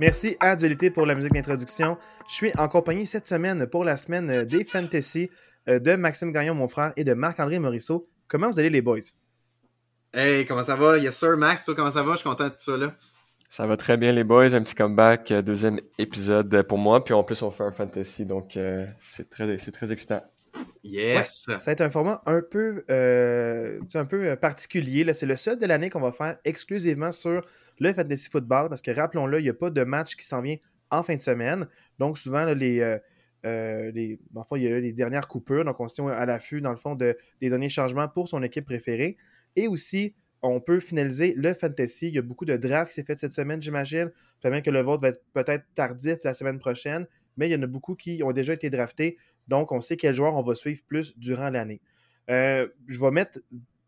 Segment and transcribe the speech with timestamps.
[0.00, 1.96] Merci à Dualité pour la musique d'introduction.
[2.28, 5.30] Je suis en compagnie cette semaine pour la semaine des Fantasy
[5.68, 8.08] euh, de Maxime Gagnon, mon frère, et de Marc-André Morisseau.
[8.26, 8.98] Comment vous allez, les boys?
[10.12, 10.98] Hey, comment ça va?
[10.98, 11.64] Yes, sir, Max.
[11.64, 12.12] Toi, comment ça va?
[12.12, 12.94] Je suis content de tout ça là.
[13.48, 14.54] Ça va très bien, les boys.
[14.54, 17.04] Un petit comeback, euh, deuxième épisode pour moi.
[17.04, 20.20] Puis en plus, on fait un fantasy, donc euh, c'est très, très excitant.
[20.84, 21.44] Yes!
[21.46, 25.12] ça va être un format un peu, un peu particulier.
[25.12, 27.42] C'est le seul de l'année qu'on va faire exclusivement sur
[27.80, 30.56] le fantasy football, parce que rappelons-le, il n'y a pas de match qui s'en vient
[30.90, 31.66] en fin de semaine.
[31.98, 32.98] Donc, souvent, les, euh,
[33.46, 34.18] euh, les,
[34.56, 35.64] il y a eu les dernières coupures.
[35.64, 38.42] Donc, on se tient à l'affût, dans le fond, de, des derniers changements pour son
[38.42, 39.16] équipe préférée.
[39.56, 42.08] Et aussi, on peut finaliser le fantasy.
[42.08, 44.10] Il y a beaucoup de drafts qui s'est fait cette semaine, j'imagine.
[44.40, 47.06] Peut-être que le vote va être peut-être tardif la semaine prochaine,
[47.36, 49.18] mais il y en a beaucoup qui ont déjà été draftés.
[49.48, 51.80] Donc, on sait quel joueur on va suivre plus durant l'année.
[52.30, 53.40] Euh, je vais mettre,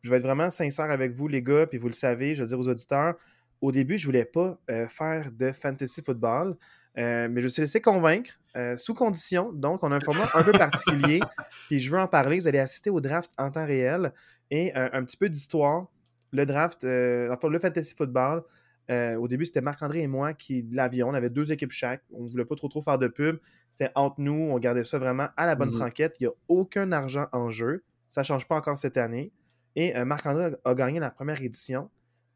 [0.02, 2.48] je vais être vraiment sincère avec vous, les gars, puis vous le savez, je vais
[2.48, 3.16] dire aux auditeurs,
[3.60, 6.56] au début, je voulais pas euh, faire de fantasy football,
[6.98, 9.52] euh, mais je me suis laissé convaincre euh, sous condition.
[9.52, 11.20] Donc, on a un format un peu particulier,
[11.68, 12.40] puis je veux en parler.
[12.40, 14.12] Vous allez assister au draft en temps réel
[14.50, 15.86] et un petit peu d'histoire.
[16.32, 18.42] Le draft, enfin, le fantasy football.
[18.88, 21.08] au début, c'était Marc-André et moi qui l'avions.
[21.08, 22.02] On avait deux équipes chaque.
[22.12, 23.38] On ne voulait pas trop trop faire de pub.
[23.70, 24.50] C'était entre nous.
[24.50, 26.16] On gardait ça vraiment à la bonne mmh franquette.
[26.20, 27.82] Il n'y a aucun argent en jeu.
[28.08, 29.32] Ça ne change pas encore cette année.
[29.76, 31.90] Et Marc-André a gagné la première édition.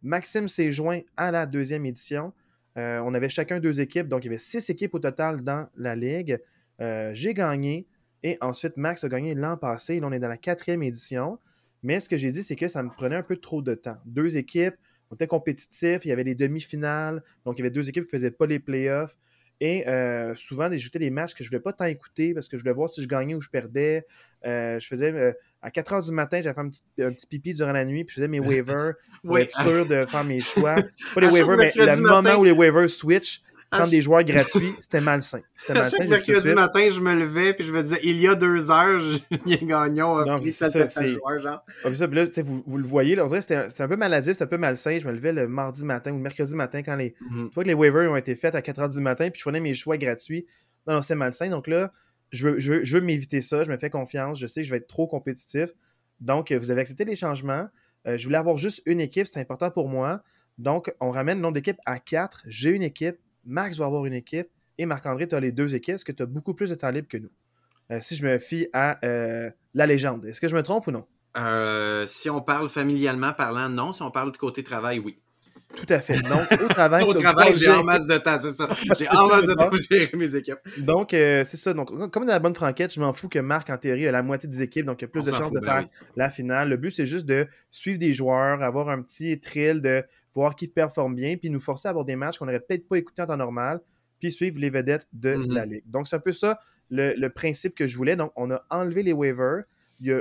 [0.05, 2.33] Maxime s'est joint à la deuxième édition.
[2.77, 5.69] Euh, on avait chacun deux équipes, donc il y avait six équipes au total dans
[5.77, 6.39] la ligue.
[6.81, 7.87] Euh, j'ai gagné
[8.23, 10.01] et ensuite Max a gagné l'an passé.
[10.01, 11.39] Là, on est dans la quatrième édition.
[11.85, 13.99] Mais ce que j'ai dit, c'est que ça me prenait un peu trop de temps.
[14.07, 14.75] Deux équipes,
[15.11, 18.17] on était compétitifs, il y avait les demi-finales, donc il y avait deux équipes qui
[18.17, 19.17] ne faisaient pas les playoffs.
[19.61, 22.57] Et euh, souvent, j'écoutais des matchs que je ne voulais pas tant écouter parce que
[22.57, 24.05] je voulais voir si je gagnais ou je perdais.
[24.43, 27.73] je faisais à 4 h du matin, j'avais fait un petit, un petit, pipi durant
[27.73, 30.77] la nuit, puis je faisais mes waivers pour être sûr de faire mes choix.
[31.15, 35.01] Pas les waivers, mais le moment où les waivers switch, prendre des joueurs gratuits, c'était
[35.01, 35.41] malsain.
[35.57, 35.97] C'était malsain.
[35.99, 38.99] Chaque mercredi matin, je me levais, puis je me disais, il y a deux heures,
[39.47, 41.65] Julien Gagnon a pris ça, joueur, genre.
[41.85, 44.33] Ah, ça, là, vous, vous le voyez, là, on dirait que c'était un peu maladif,
[44.33, 44.99] c'était un peu malsain.
[45.01, 47.69] Je me levais le mardi matin ou le mercredi matin quand les, mm fois que
[47.69, 49.97] les waivers ont été faits à 4 h du matin, puis je prenais mes choix
[49.97, 50.47] gratuits.
[50.87, 51.49] Non, non, c'était malsain.
[51.49, 51.93] Donc là,
[52.33, 54.79] je veux, je veux, m'éviter ça, je me fais confiance, je sais que je vais
[54.79, 55.71] être trop compétitif.
[56.21, 57.69] Donc, vous avez accepté les changements.
[58.07, 60.23] Euh, je voulais avoir juste une équipe, c'est important pour moi.
[60.59, 62.43] Donc, on ramène le nombre d'équipes à quatre.
[62.47, 65.97] J'ai une équipe, Max va avoir une équipe, et Marc-André, tu as les deux équipes,
[65.97, 67.31] est-ce que tu as beaucoup plus de temps libre que nous?
[67.91, 70.25] Euh, si je me fie à euh, la légende.
[70.25, 71.07] Est-ce que je me trompe ou non?
[72.07, 73.93] si on parle familialement parlant, non.
[73.93, 75.19] Si on parle du côté travail, oui.
[75.75, 76.21] Tout à fait.
[76.23, 78.69] Donc, au travail, au travail j'ai en masse de temps, c'est ça.
[78.99, 80.59] J'ai en masse de temps pour gérer mes équipes.
[80.79, 81.75] Donc, euh, c'est ça.
[81.75, 84.23] Donc, comme dans la bonne franquette, je m'en fous que Marc, en théorie, a la
[84.23, 86.69] moitié des équipes, donc il y a plus de chances de ben faire la finale.
[86.69, 90.69] Le but, c'est juste de suivre des joueurs, avoir un petit thrill de voir qui
[90.69, 93.27] performe bien, puis nous forcer à avoir des matchs qu'on n'aurait peut-être pas écoutés en
[93.27, 93.81] temps normal,
[94.19, 95.53] puis suivre les vedettes de mm-hmm.
[95.53, 95.85] la ligue.
[95.87, 98.17] Donc, c'est un peu ça le, principe que je voulais.
[98.17, 99.65] Donc, on a enlevé les waivers.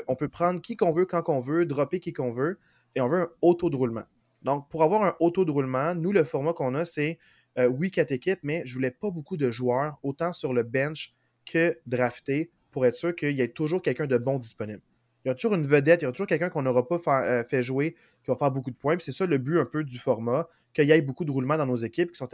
[0.08, 2.60] on peut prendre qui qu'on veut, quand qu'on veut, dropper qui qu'on veut,
[2.96, 4.06] et on veut un auto de roulement.
[4.44, 7.18] Donc, pour avoir un auto de roulement, nous, le format qu'on a, c'est
[7.58, 11.16] euh, oui, quatre équipes, mais je voulais pas beaucoup de joueurs, autant sur le bench
[11.46, 14.82] que drafté, pour être sûr qu'il y ait toujours quelqu'un de bon disponible.
[15.26, 17.44] Il y a toujours une vedette, il y a toujours quelqu'un qu'on n'aura pas euh,
[17.46, 18.98] fait jouer, qui va faire beaucoup de points.
[19.00, 21.66] c'est ça le but un peu du format, qu'il y ait beaucoup de roulements dans
[21.66, 22.28] nos équipes qui sont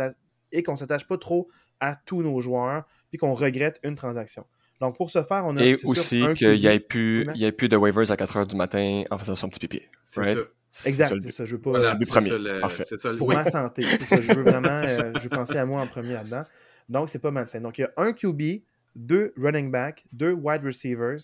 [0.51, 4.45] et qu'on ne s'attache pas trop à tous nos joueurs, puis qu'on regrette une transaction.
[4.81, 5.63] Donc, pour ce faire, on a.
[5.63, 9.35] Et aussi qu'il n'y ait, plus, de waivers à 4 h du matin en faisant
[9.35, 9.81] son petit pipi.
[10.03, 10.39] C'est ça.
[10.85, 11.45] Exact, c'est ça.
[11.45, 11.73] Je veux pas.
[11.73, 12.29] c'est le premier.
[12.97, 13.83] Ça, pour ma santé.
[13.97, 14.16] C'est ça.
[14.21, 14.69] Je veux vraiment.
[14.69, 16.44] Euh, je veux penser à moi en premier là-dedans.
[16.88, 17.61] Donc, c'est pas malsain.
[17.61, 18.61] Donc, il y a un QB,
[18.95, 21.19] deux running back, deux wide receivers,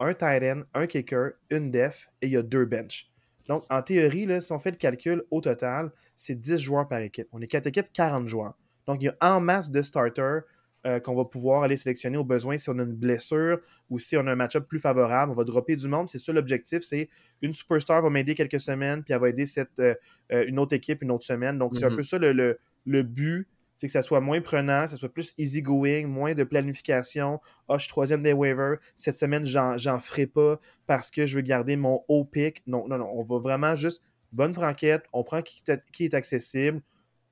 [0.00, 3.10] un tight end, un kicker, une def et il y a deux bench.
[3.48, 6.98] Donc, en théorie, là, si on fait le calcul au total, c'est 10 joueurs par
[7.00, 7.28] équipe.
[7.32, 8.54] On est 4 équipes, 40 joueurs.
[8.86, 10.42] Donc, il y a en masse de starters
[10.86, 13.58] euh, qu'on va pouvoir aller sélectionner au besoin si on a une blessure
[13.90, 15.32] ou si on a un match-up plus favorable.
[15.32, 16.08] On va dropper du monde.
[16.08, 16.82] C'est ça l'objectif.
[16.82, 17.08] C'est
[17.42, 19.94] une superstar va m'aider quelques semaines, puis elle va aider cette, euh,
[20.32, 21.58] euh, une autre équipe une autre semaine.
[21.58, 21.96] Donc, c'est un mhm.
[21.96, 23.48] peu ça le, le, but.
[23.76, 27.40] C'est que ça soit moins prenant, que ça soit plus easy going, moins de planification.
[27.68, 28.78] Ah, je suis troisième des waivers.
[28.96, 32.62] Cette semaine, j'en ferai pas parce que je veux garder mon haut pick.
[32.66, 33.10] Non, non, non.
[33.12, 34.02] On va vraiment juste
[34.32, 35.04] bonne franquette.
[35.12, 35.62] On prend qui,
[35.92, 36.80] qui est accessible.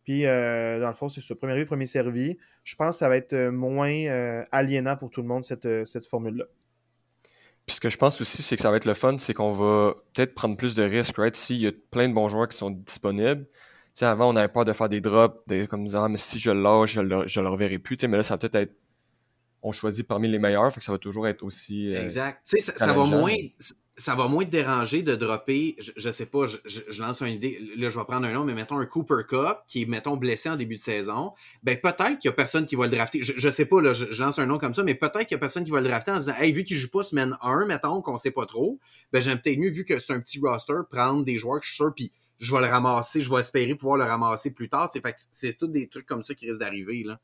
[0.04, 2.36] Puis, euh, dans le fond, c'est ce premier vu, premier servi.
[2.62, 5.86] Je pense que ça va être euh, moins euh, aliénant pour tout le monde, cette,
[5.86, 6.44] cette formule-là.
[7.66, 9.52] Puis ce que je pense aussi, c'est que ça va être le fun, c'est qu'on
[9.52, 11.34] va peut-être prendre plus de risques, right?
[11.34, 13.46] S'il y a plein de bons joueurs qui sont disponibles.
[13.94, 15.38] Sais, avant, on avait peur de faire des drops,
[15.68, 17.96] comme disant, ah, mais si je lâche, je le, je le reverrai plus.
[18.02, 18.74] mais là, ça va peut-être être.
[19.62, 21.92] on choisit parmi les meilleurs, fait que ça va toujours être aussi.
[21.92, 22.42] exact.
[22.48, 23.34] Tu sais, ça, va moins
[23.96, 27.34] ça va moins te déranger de dropper, je, je sais pas, je, je, lance une
[27.34, 30.16] idée, là je vais prendre un nom, mais mettons un Cooper Cup qui est, mettons,
[30.16, 31.32] blessé en début de saison,
[31.62, 33.92] ben peut-être qu'il y a personne qui va le drafter, je, je sais pas, là,
[33.92, 35.88] je, lance un nom comme ça, mais peut-être qu'il y a personne qui va le
[35.88, 38.80] drafter en disant, hey, vu qu'il joue pas semaine 1, mettons, qu'on sait pas trop,
[39.12, 41.70] ben j'aime peut-être mieux, vu que c'est un petit roster, prendre des joueurs que je
[41.70, 42.10] suis sûr, puis
[42.44, 45.56] je vais le ramasser, je vais espérer pouvoir le ramasser plus tard, c'est fait c'est
[45.58, 47.18] tous des trucs comme ça qui risquent d'arriver, là.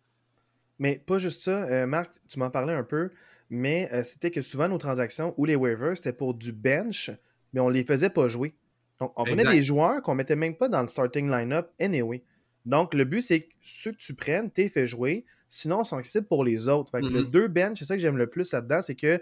[0.78, 3.10] Mais pas juste ça, euh, Marc, tu m'en parlais un peu,
[3.50, 7.10] mais euh, c'était que souvent nos transactions ou les waivers, c'était pour du bench,
[7.52, 8.54] mais on les faisait pas jouer.
[8.98, 12.22] Donc, on prenait des joueurs qu'on mettait même pas dans le starting line-up anyway.
[12.66, 15.24] Donc, le but, c'est que ceux que tu prennes, t'es fait jouer.
[15.48, 16.90] Sinon, on s'en accessibles pour les autres.
[16.90, 17.30] Fait que le mm-hmm.
[17.30, 19.20] deux bench, c'est ça que j'aime le plus là-dedans, c'est que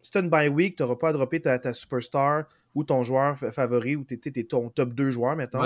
[0.00, 3.02] si tu as une bye week, tu n'auras pas à dropper ta, superstar ou ton
[3.02, 5.62] joueur favori ou t'es, ton top 2 joueurs, mettons.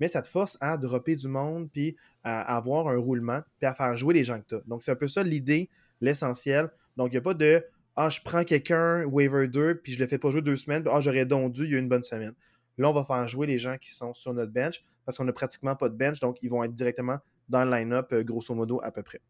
[0.00, 3.74] Mais ça te force à dropper du monde, puis à, avoir un roulement, puis à
[3.74, 4.60] faire jouer les gens que tu as.
[4.66, 5.68] Donc, c'est un peu ça l'idée,
[6.00, 6.70] l'essentiel.
[6.96, 7.64] Donc, il n'y a pas de
[7.96, 10.92] Ah, je prends quelqu'un, waiver 2, puis je le fais pas jouer deux semaines, puis
[10.94, 12.34] Ah, j'aurais donc dû, il y a une bonne semaine.
[12.78, 15.32] Là, on va faire jouer les gens qui sont sur notre bench parce qu'on n'a
[15.32, 17.18] pratiquement pas de bench, donc ils vont être directement
[17.48, 19.20] dans le line-up, euh, grosso modo, à peu près.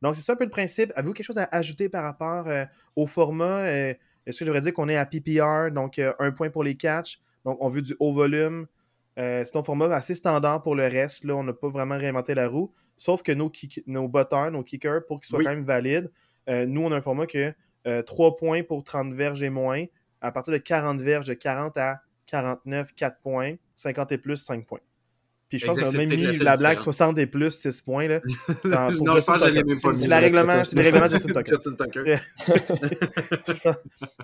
[0.00, 0.92] Donc, c'est ça un peu le principe.
[0.96, 2.64] Avez-vous quelque chose à ajouter par rapport euh,
[2.96, 3.94] au format euh,
[4.26, 7.20] Est-ce que je devrais dire qu'on est à PPR, donc un point pour les catchs,
[7.44, 8.66] donc on veut du haut volume
[9.16, 11.24] C'est un format assez standard pour le reste.
[11.24, 14.62] Là, on n'a pas vraiment réinventé la roue, sauf que nos, kick nos butters, nos
[14.62, 16.10] kickers, pour qu'ils soient quand même valides,
[16.48, 17.52] euh, nous, on a un format que
[17.84, 19.84] 3 euh, points pour 30 verges et moins.
[20.20, 23.54] À partir de 40 verges, de 40 à 49, 4 points.
[23.74, 24.80] 50 et plus, 5 points.
[25.48, 28.08] Puis je pense qu'on a même mis la, blague 60 et plus, 6 points.
[28.08, 28.20] Là,
[28.64, 31.32] non, je pense que je même pas C'est le règlement, c'est le règlement de Justin
[31.34, 31.50] Tucker.
[31.50, 32.88] Justin
[33.44, 33.72] Tucker.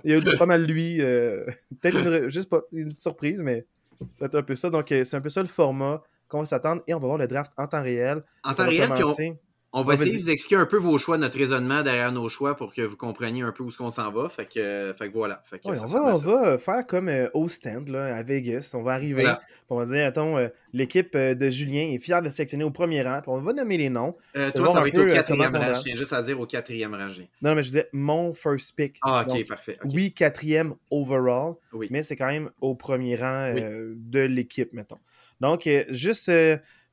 [0.04, 1.00] Il y a eu pas mal lui.
[1.00, 1.44] Euh,
[1.80, 3.66] peut-être juste pas une surprise, mais
[4.14, 4.70] c'est un peu ça.
[4.70, 6.82] Donc, c'est un peu ça le format qu'on va s'attendre.
[6.86, 8.22] Et on va voir le draft en temps réel.
[8.44, 9.36] En temps réel, puis on,
[9.72, 12.56] on va essayer de vous expliquer un peu vos choix, notre raisonnement derrière nos choix
[12.56, 14.28] pour que vous compreniez un peu où ce qu'on s'en va.
[14.28, 15.40] Fait que, fait que voilà.
[15.44, 18.72] Fait que on, va, on va, faire comme euh, au stand là, à Vegas.
[18.74, 19.32] On va arriver.
[19.68, 23.02] On va dire, attends, euh, l'équipe euh, de Julien est fière de sélectionner au premier
[23.02, 23.22] rang.
[23.28, 24.16] on va nommer les noms.
[24.34, 25.74] toi, ça va être au quatrième rang.
[25.74, 27.28] Je tiens juste à dire au quatrième rangé.
[27.40, 28.96] Non, mais je disais mon first pick.
[29.02, 29.76] Ah, ok, parfait.
[29.84, 31.54] Oui, quatrième overall.
[31.72, 31.86] Oui.
[31.90, 34.98] Mais c'est quand même au premier rang de l'équipe, mettons.
[35.40, 36.30] Donc, juste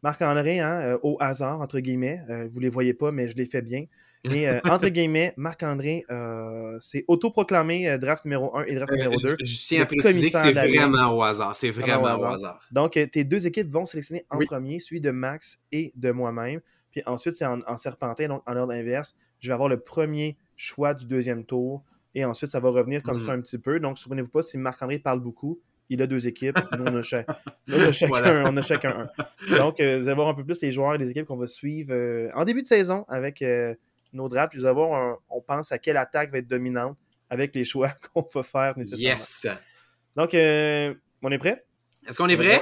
[0.04, 3.36] Marc-André, hein, euh, au hasard, entre guillemets, euh, vous ne les voyez pas, mais je
[3.36, 3.86] les fais bien.
[4.28, 6.04] Mais euh, entre guillemets, Marc-André
[6.80, 9.38] c'est autoproclamé draft numéro 1 et draft numéro 2.
[9.40, 11.56] Je tiens à préciser que c'est vraiment au hasard.
[11.56, 12.60] C'est vraiment, au hasard.
[12.72, 16.60] Donc, tes deux équipes vont sélectionner en premier, celui de Max et de moi-même.
[16.92, 19.16] Puis ensuite, c'est en, serpentin, donc en ordre inverse.
[19.40, 21.84] Je vais avoir le premier choix du deuxième tour.
[22.16, 23.40] Et ensuite, ça va revenir comme ça mm.
[23.40, 23.80] un petit peu.
[23.80, 26.58] Donc, souvenez-vous pas, si Marc-André parle beaucoup, il a deux équipes.
[26.78, 27.02] Nous, on a,
[27.92, 29.10] chacun, on a chacun
[29.50, 29.58] un.
[29.58, 31.48] Donc, euh, vous allez voir un peu plus les joueurs et les équipes qu'on va
[31.48, 33.74] suivre euh, en début de saison avec euh,
[34.14, 34.56] nos drafts.
[34.56, 36.98] Vous allez voir, on pense à quelle attaque va être dominante
[37.30, 39.18] avec les choix qu'on va faire nécessairement.
[39.18, 39.48] Yes!
[40.16, 41.66] Donc, on est prêt?
[42.08, 42.62] Est-ce qu'on est prêt?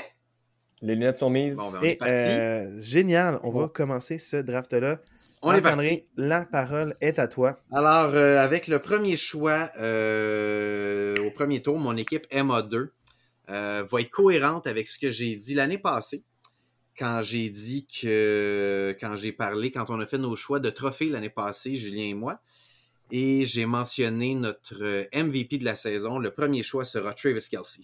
[0.81, 1.55] Les lunettes sont mises.
[1.55, 2.81] Bon, ben, on est parti.
[2.81, 3.39] génial.
[3.43, 4.99] On va commencer ce draft-là.
[5.41, 6.03] On est parti.
[6.17, 7.59] La parole est à toi.
[7.71, 12.89] Alors, avec le premier choix au premier tour, mon équipe MA2
[13.49, 16.23] euh, va être cohérente avec ce que j'ai dit l'année passée,
[16.97, 21.09] quand j'ai dit que, quand j'ai parlé, quand on a fait nos choix de trophées
[21.09, 22.41] l'année passée, Julien et moi,
[23.11, 26.19] et j'ai mentionné notre MVP de la saison.
[26.19, 27.83] Le premier choix sera Travis Kelsey.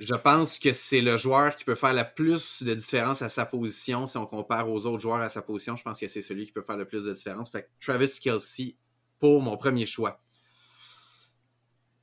[0.00, 3.46] Je pense que c'est le joueur qui peut faire la plus de différence à sa
[3.46, 4.06] position.
[4.06, 6.52] Si on compare aux autres joueurs à sa position, je pense que c'est celui qui
[6.52, 7.50] peut faire le plus de différence.
[7.50, 8.76] Fait que Travis Kelsey
[9.18, 10.18] pour mon premier choix.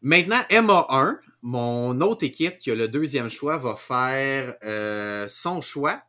[0.02, 6.02] Maintenant, MA1, mon autre équipe qui a le deuxième choix va faire euh, son choix.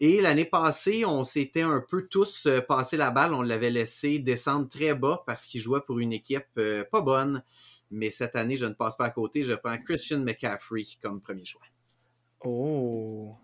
[0.00, 3.32] Et l'année passée, on s'était un peu tous euh, passé la balle.
[3.32, 7.44] On l'avait laissé descendre très bas parce qu'il jouait pour une équipe euh, pas bonne.
[7.92, 9.44] Mais cette année, je ne passe pas à côté.
[9.44, 11.62] Je prends Christian McCaffrey comme premier choix.
[12.40, 13.36] Oh!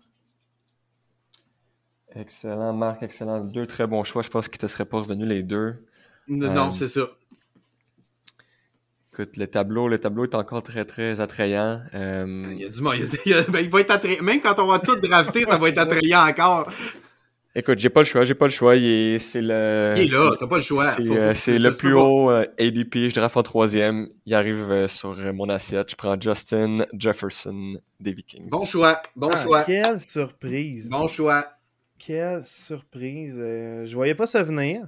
[2.13, 3.39] Excellent, Marc, excellent.
[3.39, 4.23] Deux très bons choix.
[4.23, 5.87] Je pense qu'ils ne te seraient pas revenus les deux.
[6.27, 7.07] Non, c'est ça.
[9.13, 11.79] Écoute, le tableau, le tableau est encore très, très attrayant.
[11.93, 12.95] Euh, il y a du monde.
[13.49, 14.23] Ben, il, va être attrayant.
[14.23, 16.71] Même quand on va tout drafter, ça va être attrayant encore.
[17.53, 18.75] Écoute, j'ai pas le choix, j'ai pas le choix.
[18.75, 19.93] Il est, c'est le.
[19.97, 20.85] Il est là, t'as pas le choix.
[20.87, 24.09] C'est, euh, le plus haut euh, ADP, je draft en troisième.
[24.25, 25.91] Il arrive sur mon assiette.
[25.91, 28.49] Je prends Justin Jefferson des Vikings.
[28.49, 29.61] Bon choix, bon ah, choix.
[29.61, 30.89] Quelle surprise.
[30.89, 31.45] Bon choix.
[31.99, 33.35] Quelle surprise.
[33.37, 34.87] je voyais pas ça venir.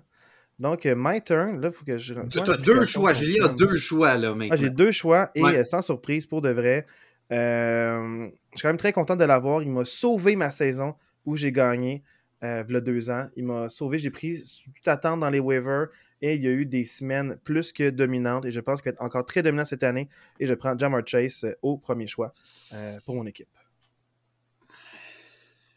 [0.57, 2.13] Donc, euh, my turn, là, il faut que je.
[2.29, 3.13] Tu as deux choix.
[3.13, 4.55] Julie a deux choix, là, maintenant.
[4.55, 6.85] Ah, j'ai deux choix et euh, sans surprise, pour de vrai.
[7.31, 9.61] Euh, je suis quand même très content de l'avoir.
[9.63, 10.95] Il m'a sauvé ma saison
[11.25, 12.03] où j'ai gagné
[12.41, 13.27] il y a deux ans.
[13.35, 13.97] Il m'a sauvé.
[13.97, 14.43] J'ai pris
[14.75, 15.87] toute attente dans les waivers.
[16.21, 18.45] Et il y a eu des semaines plus que dominantes.
[18.45, 20.09] Et je pense qu'il va être encore très dominant cette année.
[20.39, 22.33] Et je prends Jamar Chase euh, au premier choix
[22.73, 23.49] euh, pour mon équipe.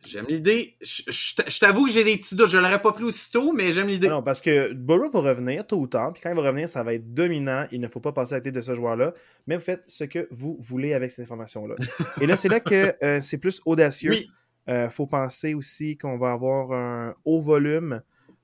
[0.07, 0.77] J'aime l'idée.
[0.81, 2.49] Je, je- je t'avoue que j'ai des petits doutes.
[2.49, 4.07] Je l'aurais pas pris aussitôt, mais j'aime l'idée.
[4.09, 6.13] Ah Non, parce que Burrow va revenir tôt ou tard.
[6.13, 7.67] Puis quand il va revenir, ça va être dominant.
[7.73, 9.13] Il ne faut pas passer à côté de ce joueur-là.
[9.47, 11.75] Mais vous faites ce que vous voulez avec cette information-là.
[12.21, 14.13] Et là, c'est là que euh, c'est plus audacieux.
[14.13, 14.31] Oui.
[14.71, 18.03] Il faut penser aussi qu'on va avoir un haut volume,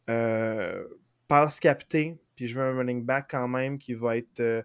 [0.08, 0.84] euh,
[1.28, 4.62] passe capté, puis je veux un running back quand même qui va être euh,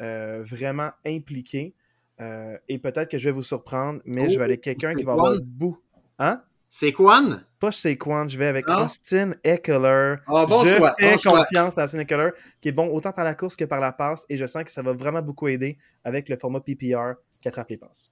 [0.00, 1.74] euh, vraiment impliqué.
[2.20, 4.94] Euh, et peut-être que je vais vous surprendre, mais Oh, je vais aller avec quelqu'un
[4.94, 5.78] qui va avoir bout.
[6.20, 6.42] Hein?
[6.68, 7.40] C'est Quan?
[7.58, 8.84] Pas Saquon, je vais avec Non?
[8.84, 10.16] Austin Eckler.
[10.28, 11.44] Ah, bon je choix, fais bon choix.
[11.44, 14.24] confiance à Austin Eckler, qui est bon autant par la course que par la passe,
[14.28, 17.68] et je sens que ça va vraiment beaucoup aider avec le format PPR qui attrape
[17.70, 18.08] les passes.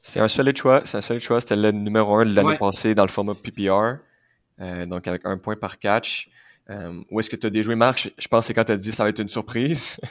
[0.00, 0.82] C'est un solide choix.
[0.84, 1.40] C'est un solide choix.
[1.40, 2.58] C'était le numéro 1 de l'année Ouais.
[2.58, 3.98] passée dans le format PPR.
[4.60, 6.30] euh, donc avec un point par catch.
[6.68, 8.00] Euh, où est-ce que tu as déjoué, Marc?
[8.02, 10.00] Je, je pense que c'est quand tu as dit que ça va être une surprise.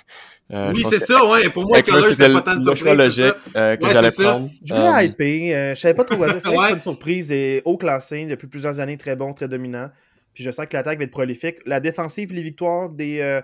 [0.52, 1.50] Euh, oui, c'est ça, ouais.
[1.50, 2.84] Pour moi, Color, c'était pas tant de surprise.
[2.84, 4.48] choix logique euh, que Ouais, j'allais prendre.
[4.64, 5.58] Je voulais hyper.
[5.58, 6.40] euh, je savais pas trop quoi dire.
[6.40, 9.90] C'est une surprise et haut classé depuis plusieurs années, très bon, très dominant.
[10.36, 11.56] Puis je sens que l'attaque va être prolifique.
[11.66, 13.42] La défensive et les victoires des, euh,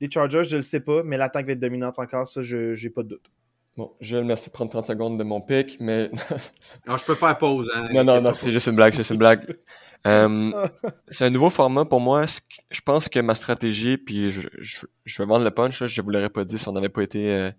[0.00, 2.88] des Chargers, je le sais pas, mais l'attaque va être dominante encore, ça, je j'ai
[2.90, 3.32] pas de doute.
[3.76, 6.08] Bon, je merci de prendre 30 secondes de mon pic, mais
[6.86, 7.68] Alors, je peux faire pause.
[7.74, 9.40] Hein, non, non, non, c'est juste une blague, c'est juste une blague.
[10.06, 10.50] Euh,
[11.08, 12.26] c'est un nouveau format pour moi.
[12.70, 16.00] Je pense que ma stratégie, puis je, je, je vais vendre le punch, là, je
[16.02, 17.50] vous l'aurais pas dit si on n'avait pas été euh,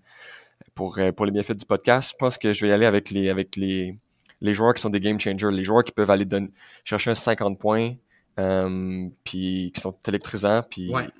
[0.76, 2.12] pour, euh, pour les bienfaits du podcast.
[2.14, 3.98] Je pense que je vais y aller avec les, avec les,
[4.42, 6.52] les joueurs qui sont des game changers, les joueurs qui peuvent aller donner,
[6.84, 7.94] chercher un 50 points,
[8.40, 11.06] euh, puis qui sont électrisants, puis Ouais.
[11.08, 11.12] tu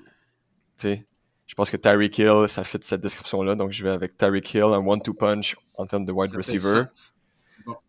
[0.76, 1.04] sais,
[1.46, 4.62] je pense que Tyreek Hill, ça fit cette description-là, donc je vais avec Tyreek Hill,
[4.64, 6.82] un one-two punch en termes de wide Ça receiver.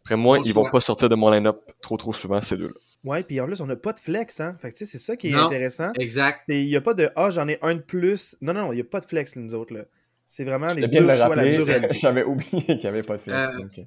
[0.01, 2.73] Après moi, Bon ils vont pas sortir de mon line-up trop trop souvent, ces deux-là.
[3.03, 4.55] Ouais, puis en plus, on n'a pas de flex, hein.
[4.59, 5.45] Fait que tu sais, c'est ça qui est Non.
[5.45, 5.91] intéressant.
[5.99, 6.41] Exact.
[6.49, 8.35] C'est- Il n'y a pas de Ah, j'en ai un de plus.
[8.41, 9.85] Non, non, il n'y a pas de flex, nous autres, là.
[10.27, 11.93] C'est vraiment les C'était bien de deux le choix, la rappeler, dure réalité.
[12.01, 13.49] J'avais oublié qu'il n'y avait pas de flex.
[13.49, 13.83] Euh, donc, euh,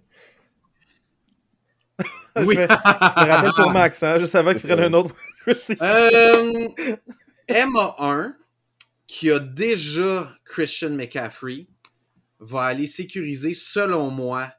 [2.47, 2.55] Oui.
[2.57, 4.19] je me rappelle pour Max, hein.
[4.19, 5.15] Je savais qu'il ferait un autre.
[5.83, 6.69] Euh,
[7.49, 8.35] MA1,
[9.07, 11.67] qui a déjà Christian McCaffrey,
[12.39, 14.53] va aller sécuriser, selon moi,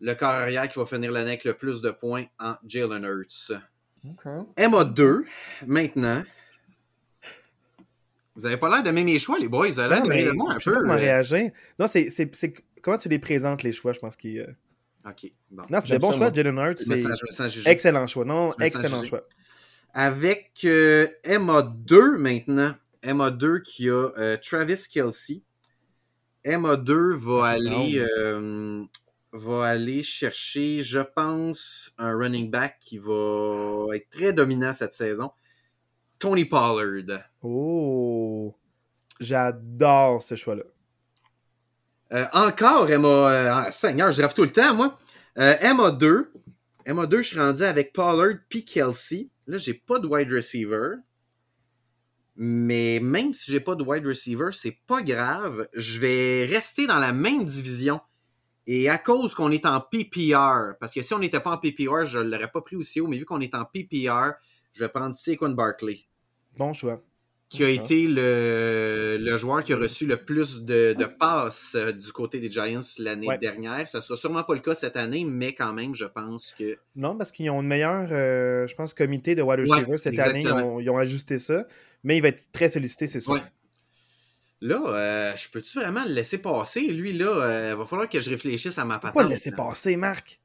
[0.00, 3.52] le corps arrière qui va finir l'année avec le plus de points en Jalen Hurts.
[4.56, 5.24] MA2,
[5.66, 6.22] maintenant.
[8.36, 9.68] Vous avez pas l'air d'aimer mes choix, les boys.
[9.68, 10.82] Vous avez l'air d'aimer de moi un je sais pas peu.
[10.82, 10.98] comment euh.
[10.98, 11.50] réagir.
[11.78, 14.40] Non, c'est c'est- c'est comment tu les présentes, les choix, je pense qu'il.
[14.40, 14.46] euh,
[15.06, 15.64] Ok, bon.
[15.70, 16.32] Non, c'est des bons choix.
[16.32, 16.78] Jalen Hurts.
[16.78, 18.24] C'est excellent choix.
[18.24, 19.26] Non, excellent choix.
[19.92, 22.74] Avec euh, MA2 maintenant.
[23.02, 25.42] MA2 qui a euh, Travis Kelsey.
[26.44, 28.82] MA2 va aller, euh,
[29.34, 35.32] va aller chercher, je pense, un running back qui va être très dominant cette saison.
[36.20, 37.20] Tony Pollard.
[37.42, 38.54] Oh,
[39.18, 40.62] j'adore ce choix-là.
[42.12, 43.08] Euh, encore MA.
[43.08, 44.96] euh, ah, Seigneur, je rêve tout le temps, moi.
[45.38, 46.28] Euh, MA2.
[46.86, 49.30] MA2, je suis rendu avec Pollard puis Kelsey.
[49.48, 50.94] Là, j'ai pas de wide receiver.
[52.36, 55.66] Mais même si j'ai pas de wide receiver, c'est pas grave.
[55.74, 58.00] Je vais rester dans la même division.
[58.66, 62.06] Et à cause qu'on est en PPR, parce que si on n'était pas en PPR,
[62.06, 64.32] je ne l'aurais pas pris aussi haut, mais vu qu'on est en PPR,
[64.72, 66.00] je vais prendre Saquon Barkley,
[66.56, 67.02] Bon choix.
[67.50, 71.92] qui a été le, le joueur qui a reçu le plus de, de passes euh,
[71.92, 73.38] du côté des Giants l'année Ouais.
[73.38, 73.86] dernière.
[73.86, 77.16] Ça sera sûrement pas le cas cette année, mais quand même, je pense que Non,
[77.16, 80.40] parce qu'ils ont une meilleure, euh, je pense, comité de wide receiver cette année.
[80.42, 81.66] Ils ont, ils ont ajusté ça.
[82.02, 83.34] Mais il va être très sollicité, c'est sûr.
[83.34, 83.42] Ouais.
[84.64, 86.80] Là, euh, je peux-tu vraiment le laisser passer?
[86.80, 89.14] Lui, là, il va falloir que je réfléchisse à ma patente.
[89.14, 90.40] pas le laisser passer, Marc.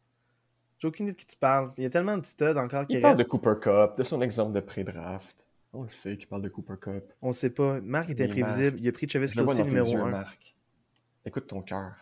[0.77, 1.71] J'ai aucune idée de qui tu parles.
[1.77, 3.29] Il y a tellement de studs encore qui Il parle de restent.
[3.29, 5.37] Cooper Cup, de son exemple de pré-draft.
[5.71, 7.03] On le sait qu'il parle de Cooper Cup.
[7.21, 7.79] On sait pas.
[7.81, 8.77] Marc était imprévisible.
[8.81, 10.05] Il a pris Travis le Kelsey numéro yeux, 1.
[10.09, 10.55] Marc.
[11.25, 11.93] Écoute ton cœur.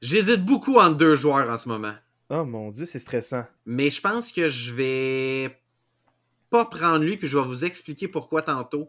[0.00, 1.94] J'hésite beaucoup entre deux joueurs en ce moment.
[2.30, 3.44] Oh mon dieu, c'est stressant.
[3.66, 5.58] Mais je pense que je vais
[6.50, 8.88] pas prendre lui, puis je vais vous expliquer pourquoi tantôt.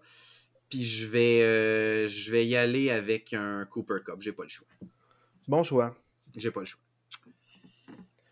[0.70, 4.16] Puis je vais, euh, je vais y aller avec un Cooper Cup.
[4.20, 4.68] J'ai pas le choix.
[5.48, 5.96] Bon choix.
[6.38, 6.82] J'ai pas le choix.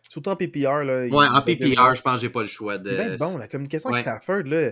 [0.10, 0.84] Surtout en PPR.
[0.84, 3.18] Là, Ouais, en PPR, je pense que j'ai pas le choix de.
[3.18, 4.12] Bon, la communication avec Ouais.
[4.12, 4.72] Stafford, là.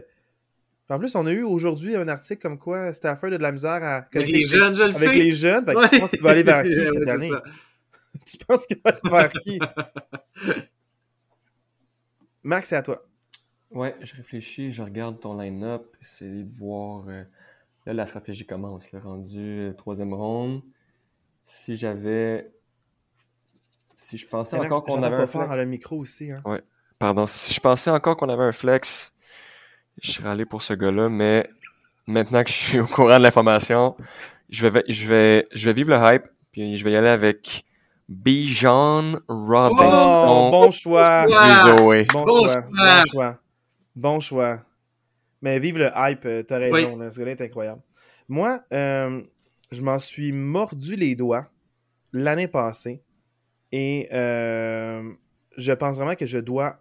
[0.90, 3.84] En plus, on a eu aujourd'hui un article comme quoi Stafford a de la misère
[3.84, 5.14] à Avec les jeunes, je le avec sais.
[5.16, 5.66] les jeunes.
[5.68, 5.90] Ouais.
[5.90, 7.30] Tu penses qu'il va aller vers qui cette année?
[7.30, 7.44] ça.
[8.26, 9.60] Tu penses qu'il va aller vers qui?
[12.44, 13.04] Max, c'est à toi.
[13.72, 17.06] Ouais, je réfléchis, je regarde ton line-up, essayer de voir.
[17.10, 17.24] euh,
[17.86, 18.92] là, la stratégie commence.
[18.92, 20.62] Le rendu euh, troisième ronde.
[21.44, 22.52] Si j'avais.
[23.96, 25.54] Si je pensais encore qu'on avait pas un fort flex.
[25.54, 26.32] à le micro aussi.
[26.32, 26.44] Hein.
[27.00, 29.14] Pardon, si je pensais encore qu'on avait un flex,
[30.02, 31.48] je serais allé pour ce gars-là, mais
[32.08, 33.96] maintenant que je suis au courant de l'information,
[34.50, 37.64] je vais, je vais, je vais vivre le hype, puis je vais y aller avec
[38.10, 39.84] Bijan Robinson.
[39.86, 41.26] Oh, bon choix.
[41.26, 42.52] Bon, Bon choix.
[42.52, 42.66] choix.
[42.76, 43.40] Bon choix.
[43.96, 44.60] Bon choix.
[45.46, 47.12] Mais vive le hype, euh, t'as raison, Oui.
[47.12, 47.82] ce gars-là est incroyable.
[48.28, 49.22] Moi, euh,
[49.72, 51.48] je m'en suis mordu les doigts
[52.12, 53.04] l'année passée
[53.72, 55.04] et euh,
[55.58, 56.80] je pense vraiment que je dois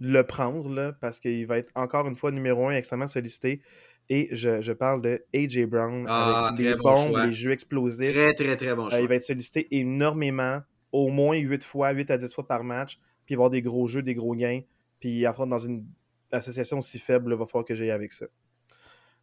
[0.00, 3.60] le prendre là, parce qu'il va être encore une fois numéro un extrêmement sollicité.
[4.10, 7.26] Et je, je parle de AJ Brown Ah, avec les bon bombes, choix.
[7.26, 8.12] les jeux explosifs.
[8.12, 9.00] Très, très, très bon Euh, choix.
[9.00, 12.98] il va être sollicité énormément, au moins 8 fois, 8 à 10 fois par match.
[13.24, 14.62] Puis il va y avoir des gros jeux, des gros gains.
[14.98, 15.84] Puis il affronte dans une
[16.32, 18.26] association aussi faible, il va falloir que j'aille avec ça.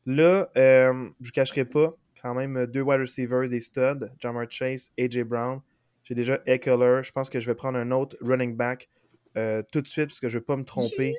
[0.06, 4.92] Là, euh, je ne cacherai pas, quand même deux wide receivers, des studs, Jamar Chase,
[4.98, 5.62] AJ Brown.
[6.04, 7.02] J'ai déjà Eckler.
[7.04, 8.90] Je pense que je vais prendre un autre running back
[9.38, 11.16] euh, tout de suite parce que je ne veux pas me tromper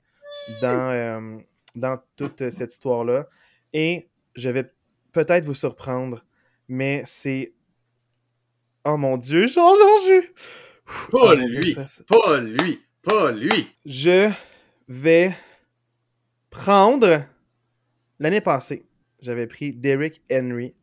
[0.62, 1.38] dans, euh,
[1.76, 3.28] dans toute cette histoire-là.
[3.72, 4.72] Et je vais
[5.12, 6.24] peut-être vous surprendre,
[6.68, 7.52] mais c'est.
[8.84, 10.34] Oh mon dieu, en jus!
[11.10, 11.76] Pas Dieu, lui.
[12.08, 12.80] Pas lui.
[13.02, 13.68] Pas lui.
[13.86, 14.30] Je
[14.88, 15.36] vais
[16.50, 17.24] prendre.
[18.18, 18.84] L'année passée,
[19.20, 20.74] j'avais pris Derrick Henry,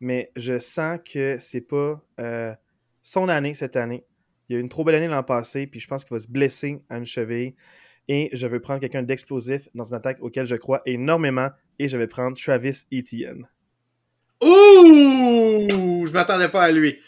[0.00, 2.54] mais je sens que c'est pas euh,
[3.02, 4.04] son année cette année.
[4.48, 6.20] Il y a eu une trop belle année l'an passé, puis je pense qu'il va
[6.20, 7.54] se blesser à une cheville.
[8.08, 11.96] Et je veux prendre quelqu'un d'explosif dans une attaque auquel je crois énormément, et je
[11.96, 13.46] vais prendre Travis Etienne.
[14.42, 16.04] Ouh!
[16.06, 16.98] Je m'attendais pas à lui.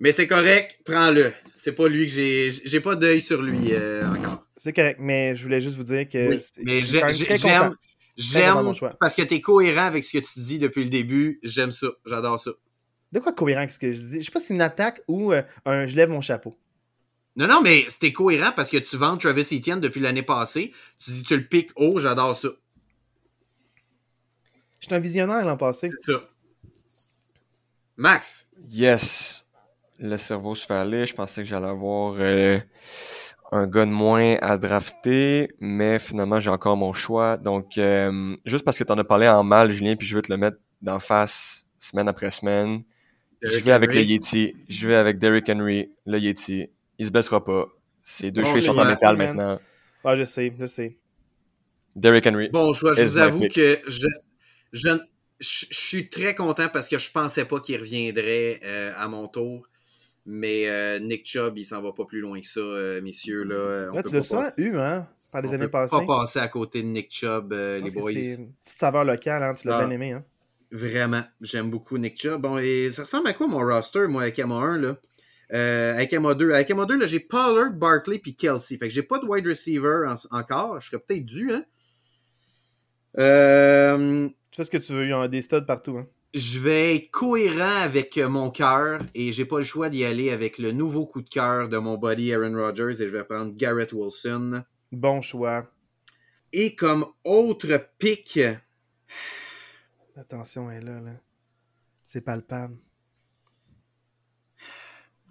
[0.00, 1.32] Mais c'est correct, prends-le.
[1.54, 2.50] C'est pas lui que j'ai.
[2.50, 4.46] J'ai pas d'œil sur lui euh, encore.
[4.62, 7.74] C'est correct, mais je voulais juste vous dire que Oui, c'est- mais j'aime.
[8.16, 11.40] J'aime parce que t'es cohérent avec ce que tu dis depuis le début.
[11.42, 11.88] J'aime ça.
[12.06, 12.52] J'adore ça.
[13.10, 14.20] De quoi cohérent avec ce que je dis?
[14.20, 16.56] Je sais pas si c'est une attaque ou euh, un je lève mon chapeau.
[17.34, 20.72] Non, non, mais c'était cohérent parce que tu vends Travis Etienne depuis l'année passée.
[21.00, 22.50] Tu dis tu le piques haut, j'adore ça.
[24.80, 25.90] J'étais un visionnaire l'an passé.
[25.98, 26.20] C'est ça.
[27.96, 28.48] Max?
[28.70, 29.44] Yes.
[29.98, 31.04] Le cerveau se fait aller.
[31.04, 32.60] Je pensais que j'allais avoir euh,
[33.52, 37.36] un gars de moins à drafter, mais finalement, j'ai encore mon choix.
[37.36, 40.22] Donc, euh, juste parce que tu en as parlé en mal, Julien, puis je veux
[40.22, 42.82] te le mettre d'en face semaine après semaine.
[43.42, 44.56] je Derrick vais avec le Yeti.
[44.68, 46.70] Je vais avec Derrick Henry, le Yeti.
[46.98, 47.66] Il se blessera pas.
[48.02, 49.36] Ses deux Bon chevilles sont en métal man.
[49.36, 49.60] maintenant.
[50.02, 50.96] Ah, je sais, je sais.
[51.94, 52.48] Derrick Henry.
[52.48, 52.94] Bon choix.
[52.94, 53.54] Je vous avoue pick.
[53.54, 54.06] que je,
[54.72, 54.88] je,
[55.40, 59.28] je, je suis très content parce que je pensais pas qu'il reviendrait euh, à mon
[59.28, 59.68] tour.
[60.24, 63.42] Mais euh, Nick Chubb, il s'en va pas plus loin que ça, euh, messieurs.
[63.42, 65.70] Là, On Là, peut tu l'as pas souvent eu, hein, par les on années peut
[65.72, 65.96] passées.
[65.96, 68.12] pas passer à côté de Nick Chubb, euh, les boys.
[68.12, 69.84] C'est une petite saveur locale, hein, tu l'as Ah.
[69.84, 70.12] bien aimé.
[70.12, 70.24] Hein.
[70.70, 72.40] Vraiment, j'aime beaucoup Nick Chubb.
[72.40, 74.96] Bon, et ça ressemble à quoi mon roster, moi, avec MA1, là?
[75.94, 78.78] Avec MA2, avec MA2, là, j'ai Pollard, Barkley puis Kelsey.
[78.78, 80.80] Fait que j'ai pas de wide receiver en- encore.
[80.80, 81.64] Je serais peut-être dû, hein?
[84.50, 85.98] Tu fais ce que tu veux, il y a des studs partout.
[85.98, 86.06] Hein.
[86.34, 90.30] Je vais être cohérent avec euh, mon cœur et j'ai pas le choix d'y aller
[90.30, 93.54] avec le nouveau coup de cœur de mon buddy Aaron Rodgers et je vais prendre
[93.54, 94.62] Garrett Wilson.
[94.90, 95.70] Bon choix.
[96.52, 98.38] Et comme autre pick,
[100.16, 101.00] Attention, elle est là.
[101.00, 101.10] là.
[102.06, 102.76] C'est palpable.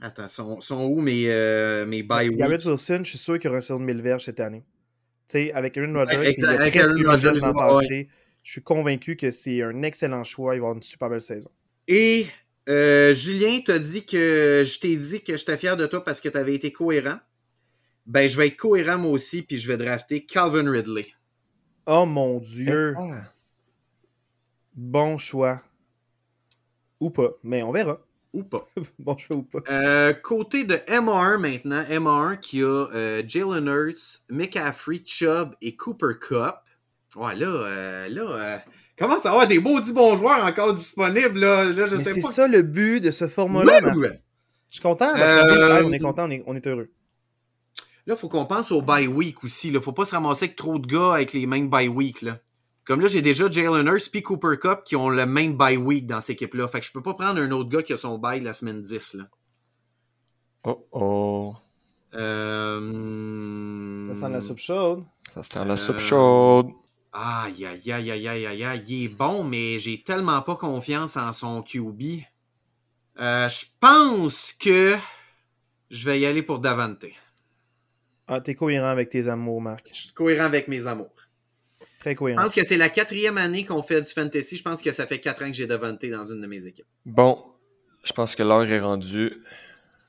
[0.02, 2.04] attends, sont, sont où mes, euh, mes?
[2.04, 4.64] Garrett Wilson, je suis sûr qu'il aura de 1000 verges cette année.
[5.28, 8.10] Tu sais, avec Aaron Rodgers, il a avec presque Aaron eu 1000 Rodgers, ouais.
[8.44, 10.56] Je suis convaincu que c'est un excellent choix.
[10.56, 11.50] Il va avoir une super belle saison.
[11.88, 12.28] Et
[12.70, 16.30] euh, Julien t'a dit que je t'ai dit que j'étais fier de toi parce que
[16.30, 17.20] tu avais été cohérent.
[18.06, 21.08] Ben, je vais être cohérent moi aussi, puis je vais drafter Calvin Ridley.
[21.86, 22.96] Oh mon Dieu.
[22.98, 23.22] Ah.
[24.74, 25.62] Bon choix.
[27.00, 28.00] Ou pas, mais on verra.
[28.34, 28.66] Ou pas.
[29.00, 29.60] bon choix ou pas.
[29.70, 36.14] Euh, côté de MR maintenant, MR qui a euh, Jalen Hurts, McCaffrey, Chubb et Cooper
[36.20, 36.56] Cup.
[37.16, 38.58] Ouais, là, euh, là, euh,
[38.98, 41.66] commence à avoir des maudits bons joueurs encore disponibles, là.
[41.66, 43.80] Là, je Mais sais c'est ça le but de ce format-là.
[44.70, 45.12] Je suis content.
[45.14, 46.90] parce que, Euh, on est content, on est, on est heureux.
[48.08, 49.70] Là, faut qu'on pense au bye week aussi.
[49.72, 49.82] Là.
[49.82, 52.22] Faut pas se ramasser avec trop de gars avec les mêmes bye week.
[52.22, 52.40] Là.
[52.86, 56.08] Comme là, j'ai déjà Jalen Hurts puis Cooper Cup qui ont le même bye week
[56.08, 56.68] dans cette équipe-là.
[56.68, 58.82] Fait que je peux pas prendre un autre gars qui a son bye la semaine
[58.82, 59.16] 10.
[59.16, 59.24] Là.
[60.64, 61.56] Oh oh.
[62.16, 64.14] Euh...
[64.14, 65.04] Ça sent la soupe chaude.
[65.30, 66.68] Ça se tient la Euh, soupe chaude.
[67.14, 68.84] Aïe, aïe, aïe, aïe, aïe, aïe, aïe.
[68.88, 72.22] Il est bon, mais j'ai tellement pas confiance en son QB.
[73.20, 74.98] Euh, je pense que
[75.90, 77.06] je vais y aller pour Davante.
[78.28, 79.86] Ah, t'es cohérent avec tes amours, Marc.
[79.90, 81.12] Je suis cohérent avec mes amours.
[82.00, 82.42] Très Je cohérent.
[82.44, 84.56] pense que c'est la quatrième année qu'on fait du fantasy.
[84.56, 86.86] Je pense que ça fait quatre ans que j'ai Davante dans une de mes équipes.
[87.06, 87.44] Bon,
[88.04, 89.34] je pense que l'heure est rendue.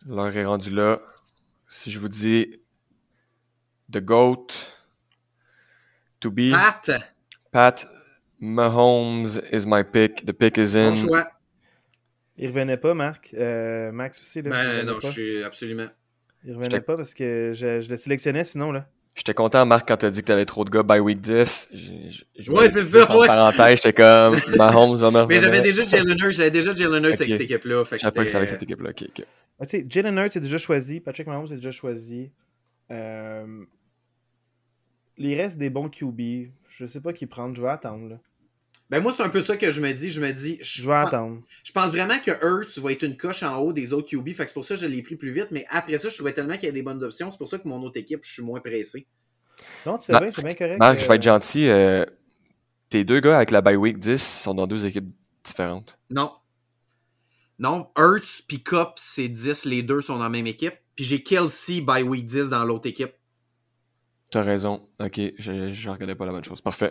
[0.06, 1.00] L'heure est rendue là.
[1.66, 2.60] Si je vous dis
[3.92, 4.46] The GOAT,
[6.22, 6.90] To be, Pat,
[7.52, 7.86] Pat
[8.40, 10.24] Mahomes is my pick.
[10.24, 10.90] The pick is in.
[10.92, 11.26] Bon choix.
[12.38, 13.30] Il revenait pas, Marc.
[13.34, 14.42] Euh, Max aussi.
[14.42, 15.08] Là, Ben non, pas.
[15.08, 15.86] je suis absolument.
[16.44, 18.72] Il revenait pas parce que je, je le sélectionnais sinon.
[18.72, 18.88] là.
[19.14, 21.68] J'étais content, Marc, quand t'as dit que t'avais trop de gars by week 10.
[21.72, 23.26] J'ai- j'ai- je Ouais, c'est ça, En ouais.
[23.26, 25.40] parenthèse, j'étais comme, Mahomes va me Mais revenir.
[25.42, 27.84] j'avais déjà Jalen Hurts, j'avais déjà Jalen Hurts avec cette équipe-là.
[27.84, 28.90] Fait que Je savais pas que c'était avec cette équipe-là.
[28.90, 29.26] Ok, ok.
[29.60, 31.00] Ah, tu sais, Jalen Hurts est déjà choisi.
[31.00, 32.30] Patrick Mahomes est déjà choisi.
[32.90, 33.64] Euh,
[35.18, 37.54] Les restes des bons QB, je sais pas qui prendre.
[37.54, 38.08] Je vais attendre.
[38.08, 38.18] là.
[38.90, 40.10] Ben moi, c'est un peu ça que je me dis.
[40.10, 41.40] Je me dis, je, Je vais attendre.
[41.64, 44.28] je pense vraiment que Hurts va être une coche en haut des autres QB.
[44.34, 45.48] Fait que c'est pour ça que je l'ai pris plus vite.
[45.50, 47.30] Mais après ça, je trouvais tellement qu'il y a des bonnes options.
[47.30, 49.06] C'est pour ça que mon autre équipe, je suis moins pressé.
[49.86, 50.78] Non, tu fais Marc- bien, c'est bien correct.
[50.78, 51.68] Marc, je vais euh, être gentil.
[51.68, 52.04] euh,
[52.90, 55.08] tes deux gars avec la bye week 10 sont dans deux équipes
[55.44, 55.98] différentes.
[56.10, 56.32] Non.
[57.58, 59.64] Non, Hurts puis Cup, c'est 10.
[59.66, 60.74] Les deux sont dans la même équipe.
[60.96, 63.12] Puis j'ai Kelsey by week 10 dans l'autre équipe.
[64.32, 64.88] T'as raison.
[64.98, 66.62] Ok, je, je regardais pas la bonne chose.
[66.62, 66.90] Parfait.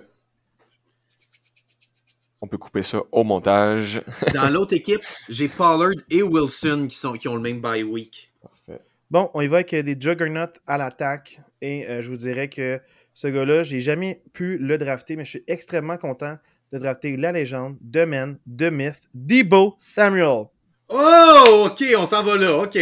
[2.39, 3.99] On peut couper ça au montage.
[4.35, 8.31] Dans l'autre équipe, j'ai Pollard et Wilson qui, sont, qui ont le même bye week.
[8.43, 8.83] Parfait.
[9.09, 11.41] Bon, on y va avec euh, des juggernauts à l'attaque.
[11.61, 12.79] Et euh, je vous dirais que
[13.15, 16.37] ce gars-là, j'ai jamais pu le drafter, mais je suis extrêmement content
[16.71, 20.45] de drafter la légende, de Men, de Myth, Debo Samuel.
[20.89, 22.55] Oh, ok, on s'en va là.
[22.55, 22.77] Ok.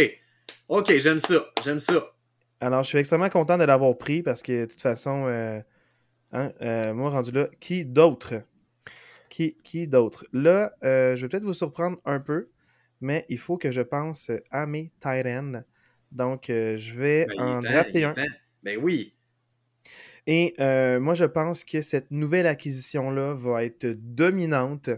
[0.68, 1.46] Ok, j'aime ça.
[1.64, 2.12] J'aime ça.
[2.60, 5.60] Alors, je suis extrêmement content de l'avoir pris parce que, de toute façon, euh,
[6.32, 8.42] hein, euh, moi, rendu là, qui d'autre?
[9.30, 10.26] Qui, qui d'autre?
[10.32, 12.50] Là, euh, je vais peut-être vous surprendre un peu,
[13.00, 15.62] mais il faut que je pense à mes ends.
[16.12, 18.12] Donc, je vais Ben, en drafter un.
[18.62, 19.14] Ben oui.
[20.26, 20.54] Et
[20.98, 24.90] moi, je pense que cette nouvelle acquisition-là va être dominante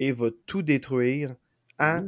[0.00, 1.36] et va tout détruire
[1.78, 2.02] à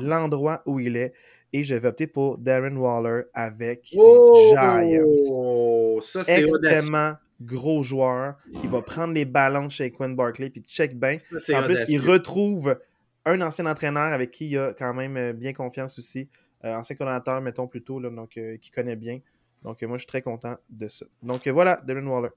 [0.00, 1.12] l'endroit où il est.
[1.52, 6.00] Et je vais opter pour Darren Waller avec Oh, les Giants.
[6.02, 6.68] ça c'est audacieux.
[6.70, 8.34] Extrêmement gros joueur.
[8.62, 11.16] Il va prendre les ballons chez Quinn Barkley puis check bien.
[11.54, 12.78] En plus, il retrouve
[13.24, 16.28] un ancien entraîneur avec qui il a quand même euh, bien confiance aussi.
[16.64, 19.20] Euh, ancien coordinateur, mettons plutôt, là, donc euh, qui connaît bien.
[19.62, 21.06] Donc, euh, moi, je suis très content de ça.
[21.22, 22.30] Donc, euh, voilà, Darren Waller.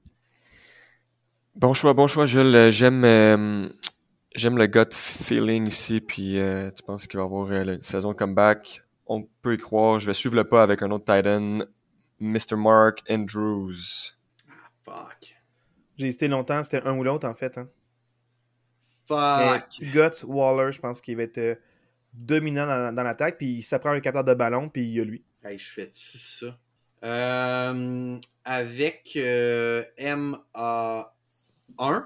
[1.56, 2.70] Bon choix, bon choix, Jules.
[2.70, 3.68] J'aime euh,
[4.36, 8.14] j'aime le gut feeling ici, puis euh, tu penses qu'il va avoir euh, une saison
[8.14, 8.84] comeback?
[9.14, 10.00] On peut y croire.
[10.00, 11.66] Je vais suivre le pas avec un autre Titan,
[12.22, 12.56] Mr.
[12.56, 13.74] Mark Andrews.
[14.84, 15.36] Fuck.
[15.98, 17.58] J'ai hésité longtemps, c'était un ou l'autre en fait.
[17.58, 17.68] Hein.
[19.06, 19.68] Fuck.
[19.92, 21.56] Guts, Waller, je pense qu'il va être euh,
[22.14, 23.38] dominant dans, dans l'attaque.
[23.38, 25.26] Puis il s'apprend un capteur de ballon, puis il y a lui.
[25.44, 26.58] Hey, je fais-tu ça?
[27.04, 32.06] Euh, avec euh, MA1,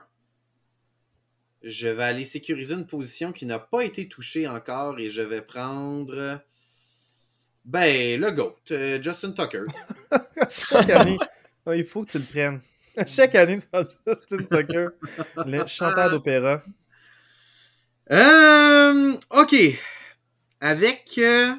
[1.61, 5.43] je vais aller sécuriser une position qui n'a pas été touchée encore et je vais
[5.43, 6.41] prendre.
[7.65, 9.63] Ben, le GOAT, euh, Justin Tucker.
[10.51, 11.17] Chaque année,
[11.73, 12.62] il faut que tu le prennes.
[13.08, 14.88] Chaque année, tu parles Justin Tucker,
[15.47, 16.62] le chanteur d'opéra.
[18.12, 19.56] Euh, ok.
[20.62, 21.56] Avec euh,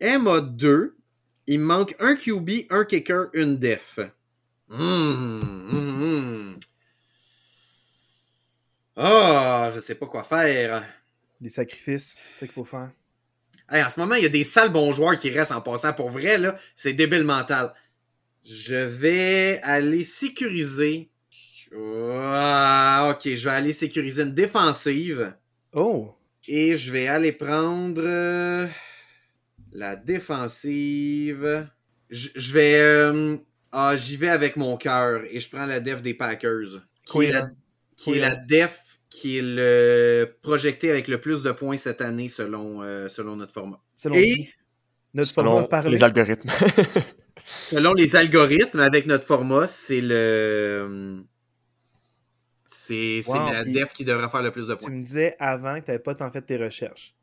[0.00, 0.94] MA2,
[1.46, 4.00] il me manque un QB, un kicker, une def.
[4.68, 6.54] Hum, hum, hum.
[8.96, 10.82] Ah, je sais pas quoi faire.
[11.40, 12.90] Des sacrifices, c'est ça qu'il faut faire.
[13.70, 15.92] Hey, en ce moment, il y a des sales bons joueurs qui restent en passant.
[15.92, 17.72] Pour vrai, là, c'est débile mental.
[18.44, 21.10] Je vais aller sécuriser.
[21.76, 25.34] Ah, ok, je vais aller sécuriser une défensive.
[25.72, 26.14] Oh!
[26.46, 28.66] Et je vais aller prendre euh,
[29.72, 31.68] la défensive.
[32.10, 32.78] Je je vais.
[32.80, 33.36] euh,
[33.72, 36.82] ah, j'y vais avec mon cœur et je prends la def des Packers.
[37.10, 37.50] Qui est la, Cohérent.
[37.96, 38.83] qui est la def
[39.24, 43.52] qui est le projeté avec le plus de points cette année selon, euh, selon notre
[43.54, 43.80] format.
[43.96, 44.50] Selon Et-?
[45.14, 45.90] Notre format Selon parler.
[45.92, 46.50] les algorithmes.
[47.72, 51.22] Selon les algorithmes, avec notre format, c'est le.
[52.66, 54.90] C'est Wow, la def qui devrait faire le plus de Tu points.
[54.90, 57.14] me disais avant que tu n'avais pas tant fait tes recherches.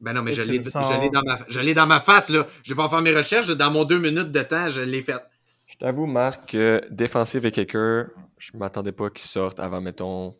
[0.00, 2.28] Ben non, mais Et je tu l'ai sens- dans, ma- je l'ai dans ma face,
[2.28, 2.46] là.
[2.64, 3.48] Je vais pas faire mes recherches.
[3.48, 5.16] Dans mon deux minutes de temps, je l'ai fait.
[5.66, 10.34] je t'avoue, Marc, que défensive et kicker, je m'attendais pas qu'ils sortent avant, mettons.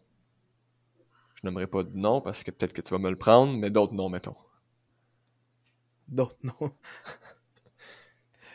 [1.46, 3.70] Je n'aimerais pas de nom parce que peut-être que tu vas me le prendre, mais
[3.70, 4.34] d'autres noms, mettons.
[6.08, 6.72] D'autres, non.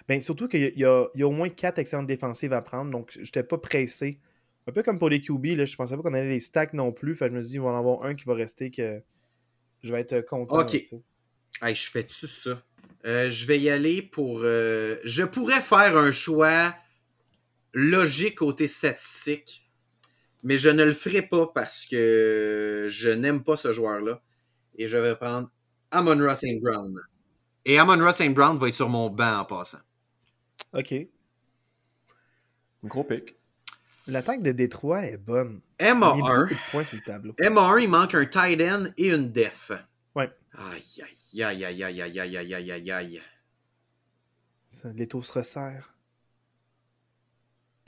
[0.09, 2.91] Ben, surtout qu'il y, a- il y a au moins quatre excellentes défensives à prendre,
[2.91, 4.19] donc j'étais pas pressé.
[4.67, 6.91] Un peu comme pour les QB, là, je pensais pas qu'on allait les stacks non
[6.91, 7.15] plus.
[7.15, 9.01] Fait que je me suis dit, il va en avoir un qui va rester que
[9.81, 10.59] je vais être content.
[10.59, 10.83] Ok.
[11.61, 12.61] Hey, je fais-tu ça?
[13.05, 14.39] Euh, je vais y aller pour.
[14.43, 16.75] euh, je pourrais faire un choix
[17.73, 19.60] logique côté statistique,
[20.43, 24.21] mais je ne le ferai pas parce que je n'aime pas ce joueur-là.
[24.75, 25.51] Et je vais prendre
[25.91, 26.59] Amon Ross St.
[26.61, 26.95] Brown.
[27.65, 28.33] Et Amon Ross St.
[28.33, 29.79] Brown va être sur mon banc en passant.
[30.73, 30.93] Ok.
[32.83, 33.35] Gros pic.
[34.07, 35.61] L'attaque de Détroit est bonne.
[35.77, 36.41] Emma Il y a 1.
[36.41, 37.33] beaucoup de points sur le tableau.
[37.37, 39.71] Emma 1, il manque un tight end et une def.
[40.15, 40.31] Ouais.
[40.53, 40.83] Aïe,
[41.43, 43.21] aïe, aïe, aïe, aïe, aïe, aïe, aïe, aïe, aïe,
[44.95, 45.93] Les taux se resserrent.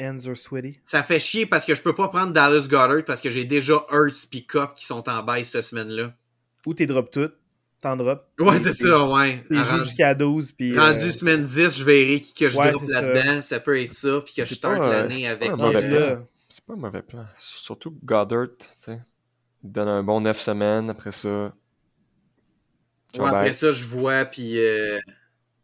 [0.02, 0.80] Ends are sweaty.
[0.84, 3.86] Ça fait chier parce que je peux pas prendre Dallas Goddard parce que j'ai déjà
[3.92, 6.14] Hurts et Cup qui sont en baisse cette semaine-là.
[6.66, 7.30] Ou t'es drop tout,
[7.82, 8.28] t'en drop.
[8.40, 9.44] Ouais, c'est ça, ouais.
[9.48, 10.52] T'es Rendu, jusqu'à 12.
[10.54, 13.02] Puis, rendu euh, semaine 10, je verrai qui que je Ouais, drop ça.
[13.02, 13.42] là-dedans.
[13.42, 13.60] Ça.
[13.60, 15.52] peut être ça, puis que je C'est euh, l'année avec.
[15.52, 15.96] rendu.
[16.50, 17.26] C'est pas un mauvais plan.
[17.38, 19.02] Surtout Goddard, tu sais.
[19.64, 21.54] Il donne un bon 9 semaines après ça.
[23.18, 24.58] Ouais, après ça, je vois, puis.
[24.58, 25.00] euh,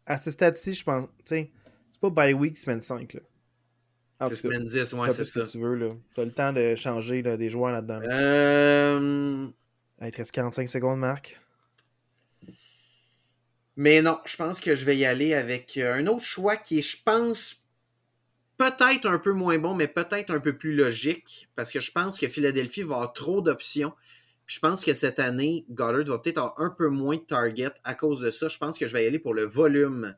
[0.06, 1.04] À ce stade-ci, je pense.
[1.18, 1.50] Tu sais,
[1.90, 3.14] c'est pas by week, semaine 5.
[3.14, 3.20] Là.
[4.20, 5.44] En c'est tout cas, semaine 10, ouais, c'est ça.
[5.44, 5.74] tu veux.
[5.74, 5.88] là.
[6.14, 8.00] T'as le temps de changer là, des joueurs là-dedans.
[8.00, 8.08] là.
[8.10, 9.46] Euh...
[10.02, 11.38] Il te reste 45 secondes, Marc.
[13.76, 16.78] Mais non, je pense que je vais y aller avec euh, un autre choix qui
[16.78, 17.56] est, je pense,
[18.58, 22.18] peut-être un peu moins bon, mais peut-être un peu plus logique, parce que je pense
[22.18, 23.94] que Philadelphie va avoir trop d'options.
[24.46, 27.94] Je pense que cette année, Goddard va peut-être avoir un peu moins de target à
[27.94, 28.48] cause de ça.
[28.48, 30.14] Je pense que je vais y aller pour le volume.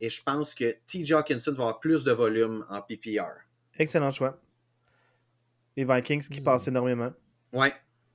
[0.00, 1.12] Et je pense que T.
[1.12, 3.30] Hawkinson va avoir plus de volume en PPR.
[3.78, 4.38] Excellent choix.
[5.76, 7.12] Les Vikings qui passent énormément.
[7.52, 7.72] Ouais.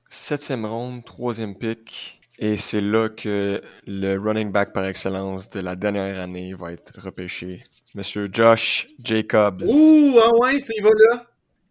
[0.09, 2.19] Septième ronde, troisième pick.
[2.39, 6.99] Et c'est là que le running back par excellence de la dernière année va être
[6.99, 7.61] repêché.
[7.93, 9.61] Monsieur Josh Jacobs.
[9.63, 11.27] Ouh, ah ouais, tu y vas là?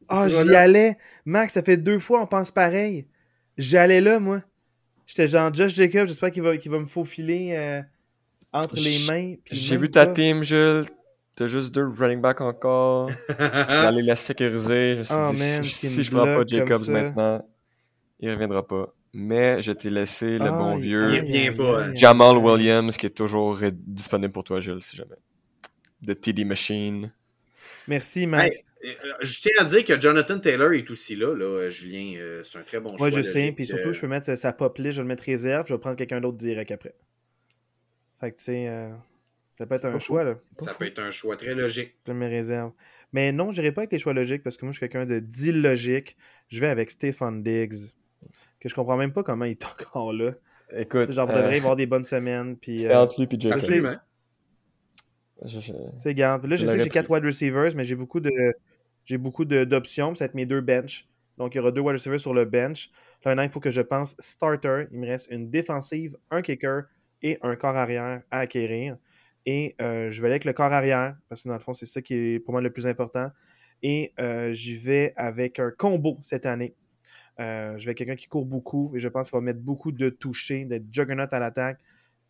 [0.08, 0.98] Ah, vas j'y allais.
[1.24, 3.06] Max, ça fait deux fois, on pense pareil.
[3.58, 4.42] J'y allais là, moi.
[5.06, 7.82] J'étais genre Josh Jacob, j'espère qu'il va, qu'il va me faufiler euh,
[8.52, 9.34] entre les mains.
[9.44, 10.86] puis J'ai vu ta team, Jules.
[11.36, 13.08] T'as juste deux running backs encore.
[13.28, 13.42] Je vais
[13.86, 14.94] aller la sécuriser.
[14.96, 17.48] Je me suis Oh, dit, man, si, si je prends pas Jacobs maintenant,
[18.18, 18.92] il reviendra pas.
[19.12, 21.94] Mais je t'ai laissé le bon vieux Il pas, hein.
[21.94, 25.16] Jamal Williams qui est toujours disponible pour toi, Jules, si jamais.
[26.06, 27.12] The TD Machine.
[27.88, 28.54] Merci, Max.
[28.54, 32.18] Hey, euh, je tiens à dire que Jonathan Taylor est aussi là, là euh, Julien.
[32.18, 33.08] euh, c'est un très bon choix.
[33.08, 33.52] Moi, je sais.
[33.52, 35.74] Puis surtout, euh, je peux mettre sa pop list, je vais le mettre réserve, je
[35.74, 36.94] vais prendre quelqu'un d'autre direct après.
[38.20, 38.90] Fait que, tu sais, euh,
[39.56, 40.36] ça peut être un choix, là.
[40.56, 41.96] Ça peut être un choix très logique.
[42.06, 42.72] Je me réserve.
[43.12, 45.06] Mais non, je n'irai pas avec les choix logiques parce que moi, je suis quelqu'un
[45.06, 46.16] de d'illogique.
[46.48, 47.92] Je vais avec Stéphane Diggs,
[48.60, 50.32] que je comprends même pas comment il est encore là.
[50.76, 52.56] Écoute, genre, euh, pour de vrai, avoir des bonnes semaines.
[52.56, 53.58] Puis, euh, entre lui et Jacobs.
[53.58, 53.96] Absolument.
[55.44, 56.44] Je- je- tu sais, garde.
[56.46, 57.14] Là, je Je sais que j'ai quatre pris.
[57.14, 58.30] wide receivers, mais j'ai beaucoup de
[59.06, 60.10] j'ai beaucoup de- d'options.
[60.10, 61.08] puis Ça va être mes deux bench.
[61.38, 62.90] Donc, il y aura deux wide receivers sur le bench.
[63.24, 64.84] Là, maintenant, il faut que je pense starter.
[64.92, 66.82] Il me reste une défensive, un kicker
[67.22, 68.96] et un corps arrière à acquérir.
[69.46, 71.86] Et euh, je vais aller avec le corps arrière, parce que dans le fond, c'est
[71.86, 73.30] ça qui est pour moi le plus important.
[73.82, 76.74] Et euh, j'y vais avec un combo cette année.
[77.38, 79.92] Euh, je vais avec quelqu'un qui court beaucoup et je pense qu'il va mettre beaucoup
[79.92, 81.80] de toucher, d'être juggernaut à l'attaque.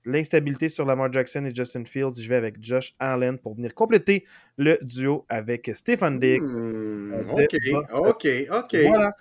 [0.04, 4.24] L'instabilité sur Lamar Jackson et Justin Fields, je vais avec Josh Allen pour venir compléter
[4.56, 6.42] le duo avec Stephen Diggs.
[6.42, 7.56] Euh, ok,
[7.92, 8.76] ok, ok.
[8.86, 9.16] Voilà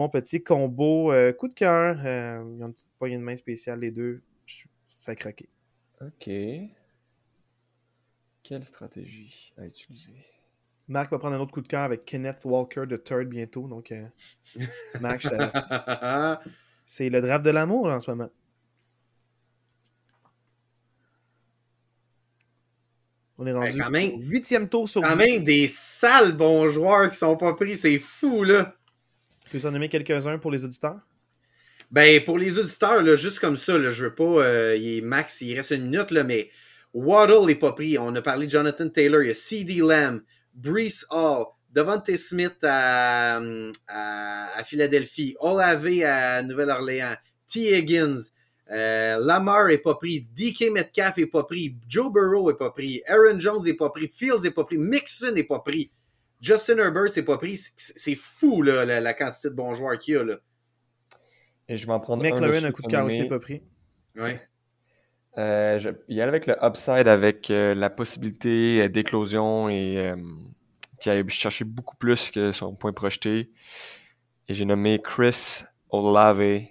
[0.00, 2.00] mon petit combo coup de cœur.
[2.04, 4.22] Euh, ils ont une petite poignée de main spéciale, les deux.
[5.00, 5.48] Ça a craqué.
[6.02, 6.28] Ok.
[8.42, 10.12] Quelle stratégie à utiliser?
[10.88, 13.66] Marc va prendre un autre coup de cœur avec Kenneth Walker de Third bientôt.
[13.66, 14.06] Donc, euh,
[15.00, 15.30] Marc, je.
[16.84, 18.28] C'est le draft de l'amour en ce moment.
[23.38, 25.18] On est rendu Ben, quand même- huitième tour sur Quand 10.
[25.18, 28.74] même des sales bons joueurs qui sont pas pris, c'est fou, là.
[29.50, 31.00] Peux-tu en nommer quelques-uns pour les auditeurs?
[31.90, 34.24] Ben, pour les auditeurs, là, juste comme ça, là, je veux pas.
[34.24, 36.50] euh, il max, il reste une minute, là, mais
[36.94, 37.98] Waddle n'est pas pris.
[37.98, 40.20] On a parlé de Jonathan Taylor, il y a CD Lamb,
[40.54, 43.40] Brees Hall, Devontae Smith à,
[44.64, 47.14] Philadelphie, Olave à Nouvelle-Orléans,
[47.52, 47.76] T.
[47.76, 48.18] Higgins,
[48.70, 53.02] euh, Lamar est pas pris, DK Metcalf est pas pris, Joe Burrow est pas pris,
[53.06, 55.90] Aaron Jones est pas pris, Fields est pas pris, Mixon est pas pris,
[56.40, 57.56] Justin Herbert c'est pas pris.
[57.56, 60.38] C'est- C'est fou, là, la, la quantité de bons joueurs qu'il y a, là.
[61.70, 62.28] Et je vais en prendre un.
[62.28, 63.62] de McLaren, un coup de cœur a aussi pas pris.
[64.16, 64.40] Ouais.
[65.38, 70.16] Euh, je y aller avec le upside avec euh, la possibilité euh, d'éclosion et euh,
[71.00, 73.52] qui a cherché beaucoup plus que son point projeté.
[74.48, 76.62] Et j'ai nommé Chris Olave.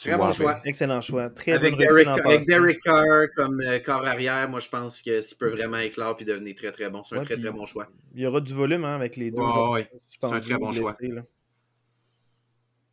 [0.00, 0.60] Très bon choix.
[0.64, 1.28] Excellent choix.
[1.28, 2.46] Très Avec Derek, avec.
[2.46, 6.24] Derek Carr comme euh, corps arrière, moi je pense que s'il peut vraiment éclore et
[6.24, 7.88] devenir très très bon, c'est un Ouais, très puis- très bon choix.
[8.14, 9.36] Il y aura du volume hein, avec les deux.
[9.36, 9.90] Joueurs ouais.
[10.06, 10.94] C'est un très bon choix.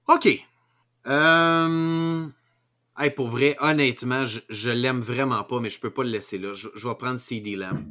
[0.08, 0.28] OK.
[1.08, 2.28] Euh...
[2.98, 6.38] Hey, pour vrai, honnêtement, je, je l'aime vraiment pas, mais je peux pas le laisser
[6.38, 6.52] là.
[6.54, 7.86] Je, je vais prendre CD Lamb.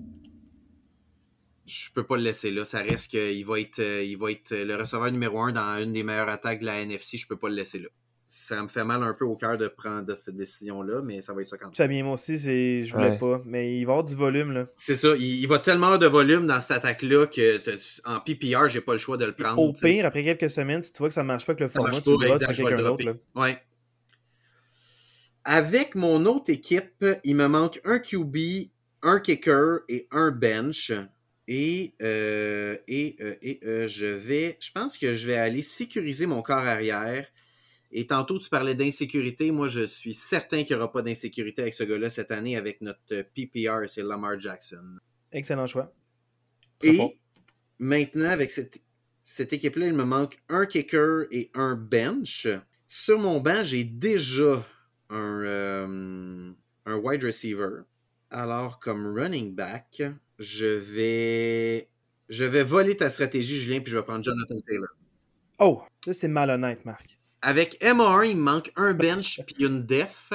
[1.67, 2.65] Je peux pas le laisser là.
[2.65, 5.93] Ça reste qu'il va être, euh, il va être le receveur numéro un dans une
[5.93, 7.17] des meilleures attaques de la NFC.
[7.17, 7.89] Je peux pas le laisser là.
[8.31, 11.41] Ça me fait mal un peu au cœur de prendre cette décision-là, mais ça va
[11.41, 11.75] être ça quand même.
[11.75, 13.19] Fabien, moi aussi, je voulais Ouais.
[13.19, 13.41] pas.
[13.47, 14.67] Mais il va y avoir du volume, là.
[14.77, 17.61] C'est ça, il, il va tellement avoir de volume dans cette attaque-là que
[18.07, 19.59] en PPR, j'ai pas le choix de le prendre.
[19.63, 21.73] Au pire, après quelques semaines, si tu vois que ça marche pas avec le Ça
[21.73, 23.17] format, marche tu vais le quelqu'un d'autre.
[23.35, 23.59] Ouais.
[25.45, 28.37] Avec mon autre équipe, il me manque un QB,
[29.03, 30.93] un kicker et un bench.
[31.51, 36.27] Et, euh, et, euh, et euh, je vais, je pense que je vais aller sécuriser
[36.27, 37.27] mon corps arrière.
[37.91, 39.51] Et tantôt, tu parlais d'insécurité.
[39.51, 42.81] Moi, je suis certain qu'il n'y aura pas d'insécurité avec ce gars-là cette année avec
[42.83, 44.99] notre PPR, c'est Lamar Jackson.
[45.33, 45.93] Excellent choix.
[46.81, 47.13] Très Et fort.
[47.79, 48.81] maintenant, avec cette,
[49.23, 52.47] cette équipe-là, il me manque un kicker et un bench.
[52.89, 54.67] Sur mon banc, j'ai déjà
[55.11, 56.53] un, euh,
[56.87, 57.83] un wide receiver.
[58.31, 60.03] Alors, comme running back,
[60.39, 61.89] je vais,
[62.29, 64.89] je vais voler ta stratégie, Julien, puis je vais prendre Jonathan Taylor.
[65.59, 67.18] Oh, ça c'est malhonnête, Marc.
[67.43, 70.33] Avec MR, il me manque un bench puis une def.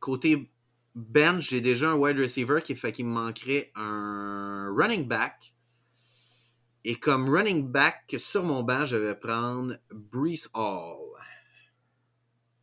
[0.00, 0.50] Côté
[0.94, 5.54] bench, j'ai déjà un wide receiver qui fait qu'il me manquerait un running back.
[6.84, 10.98] Et comme running back sur mon banc, je vais prendre Brees Hall.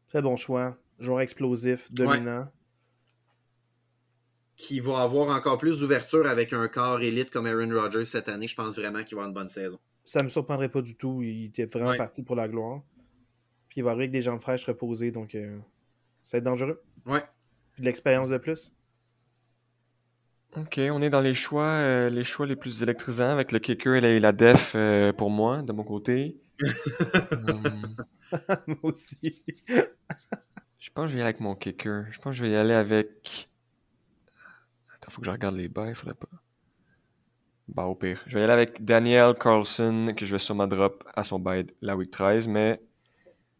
[0.10, 0.76] Très bon choix.
[1.00, 2.52] Joueur explosif, dominant.
[4.58, 8.48] Qui va avoir encore plus d'ouverture avec un corps élite comme Aaron Rodgers cette année.
[8.48, 9.80] Je pense vraiment qu'il va avoir une bonne saison.
[10.04, 11.22] Ça me surprendrait pas du tout.
[11.22, 11.98] Il était vraiment Ouais.
[11.98, 12.82] parti pour la gloire.
[13.70, 15.58] Puis il va arriver avec des jambes fraîches reposées, donc euh,
[16.24, 16.82] ça va être dangereux.
[17.06, 17.24] Ouais.
[17.74, 18.74] Puis de l'expérience de plus.
[20.58, 24.04] Ok, on est dans les choix, euh, les choix les plus électrisants avec le kicker
[24.04, 26.38] et la, def euh, pour moi, de mon côté.
[28.68, 29.44] Moi aussi.
[30.80, 32.06] je pense que je vais y aller avec mon kicker.
[32.10, 33.48] Je pense que je vais y aller avec.
[34.96, 36.28] Attends, faut que je regarde les bails, faudrait pas.
[37.68, 38.24] Bah, au pire.
[38.26, 41.68] Je vais y aller avec Daniel Carlson, que je vais sûrement drop à son bail
[41.82, 42.82] la week 13, mais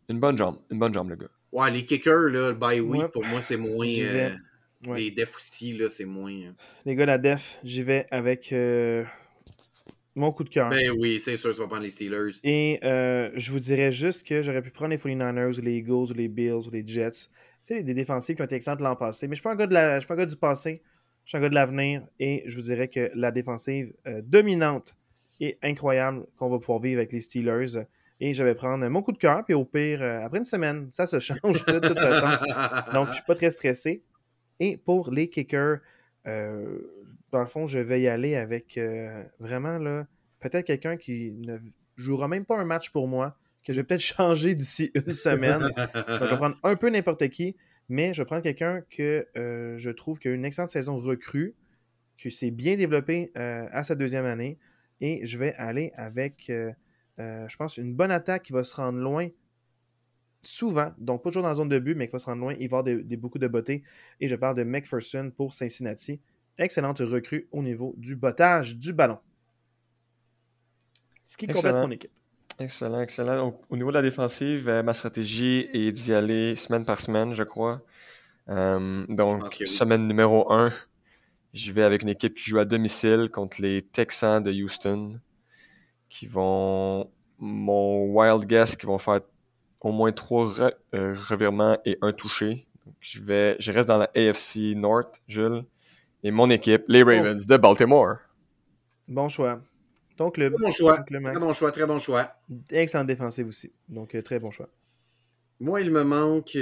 [0.10, 0.58] une bonne jambe.
[0.70, 1.30] Une bonne jambe, le gars.
[1.52, 3.10] Ouais, les kickers, là, le bye week, Ouais.
[3.10, 3.88] pour moi, c'est moins.
[3.88, 4.30] Euh,
[4.88, 4.98] Ouais.
[4.98, 6.32] Les defs aussi, là, c'est moins.
[6.32, 6.52] euh,
[6.86, 9.04] Les gars, la def, j'y vais avec euh,
[10.16, 10.70] mon coup de cœur.
[10.70, 12.32] Ben oui, c'est sûr, tu vas prendre les Steelers.
[12.46, 15.92] Et euh, je vous dirais juste que j'aurais pu prendre les 49ers ou les Eagles
[16.12, 17.12] ou les Bills ou les Jets.
[17.12, 19.28] Tu sais, des défensives qui ont été excellentes l'an passé.
[19.28, 20.38] Mais je ne suis pas un gars de la- je suis pas un gars du
[20.38, 20.82] passé.
[21.26, 22.08] Je suis un gars de l'avenir.
[22.20, 24.96] Et je vous dirais que la défensive euh, dominante
[25.42, 27.84] et incroyable qu'on va pouvoir vivre avec les Steelers.
[28.22, 29.44] Et je vais prendre mon coup de cœur.
[29.46, 32.92] Puis au pire, euh, après une semaine, ça se change de toute façon.
[32.94, 34.04] Donc, je suis pas très stressé.
[34.60, 35.80] Et pour les kickers,
[36.28, 36.80] euh,
[37.32, 40.06] dans le fond, je vais y aller avec euh, vraiment là,
[40.40, 41.58] peut-être quelqu'un qui ne
[41.96, 45.72] jouera même pas un match pour moi, que je vais peut-être changer d'ici une semaine.
[45.78, 47.56] Je vais prendre un peu n'importe qui,
[47.88, 51.56] mais je vais prendre quelqu'un que je trouve qui a une excellente saison recrue,
[52.18, 54.58] qui s'est bien développé à sa deuxième année.
[55.02, 56.52] Et je vais aller avec,
[57.20, 59.28] euh, je pense, une bonne attaque qui va se rendre loin
[60.42, 62.54] souvent, donc pas toujours dans la zone de but, mais qui va se rendre loin.
[62.60, 63.84] Il va y avoir beaucoup de beauté.
[64.22, 66.20] Et je parle de McPherson pour Cincinnati.
[66.58, 69.20] Excellente recrue au niveau du bottage du ballon.
[71.26, 71.88] Ce qui complète Excellent.
[71.88, 72.12] mon équipe.
[72.60, 73.48] Excellent, excellent.
[73.48, 77.34] Au, au niveau de la défensive, euh, ma stratégie est d'y aller semaine par semaine,
[77.34, 77.82] je crois.
[78.50, 80.72] Euh, donc, semaine numéro 1,
[81.54, 85.20] je vais avec une équipe qui joue à domicile contre les Texans de Houston,
[86.10, 89.22] qui vont, mon wild guess, qui vont faire
[89.82, 92.68] au moins trois re- euh, revirements et un touché.
[92.86, 95.64] Donc, je vais, je reste dans la AFC North, Jules,
[96.24, 98.18] et mon équipe, les Ravens de Baltimore.
[99.08, 99.62] Bon choix.
[100.18, 100.54] Ton club.
[100.56, 100.98] Très bon choix.
[101.00, 102.36] Très bon choix, très bon choix.
[102.70, 103.72] Excellente défensive aussi.
[103.88, 104.68] Donc, euh, très bon choix.
[105.62, 106.56] Moi, il me manque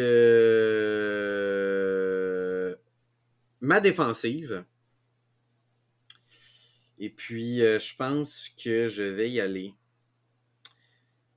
[1.07, 2.75] euh,
[3.61, 4.63] ma défensive.
[6.99, 9.73] Et puis, euh, je pense que je vais y aller.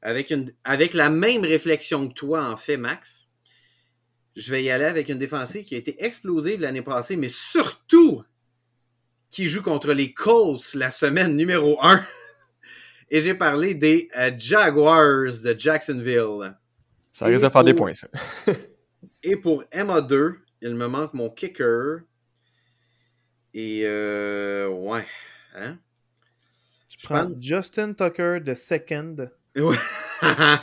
[0.03, 3.29] Avec, une, avec la même réflexion que toi, en fait, Max.
[4.37, 8.25] Je vais y aller avec une défensive qui a été explosive l'année passée, mais surtout
[9.29, 12.05] qui joue contre les Colts la semaine numéro 1.
[13.11, 16.55] Et j'ai parlé des euh, Jaguars de Jacksonville.
[17.13, 18.09] Ça risque de faire des points, ça.
[19.23, 22.01] Et pour MA2, il me manque mon kicker.
[23.53, 25.05] Et euh, ouais.
[25.55, 25.79] Hein?
[26.89, 29.17] Tu Je prends pense- Justin Tucker de Second,
[29.57, 29.77] Ouais.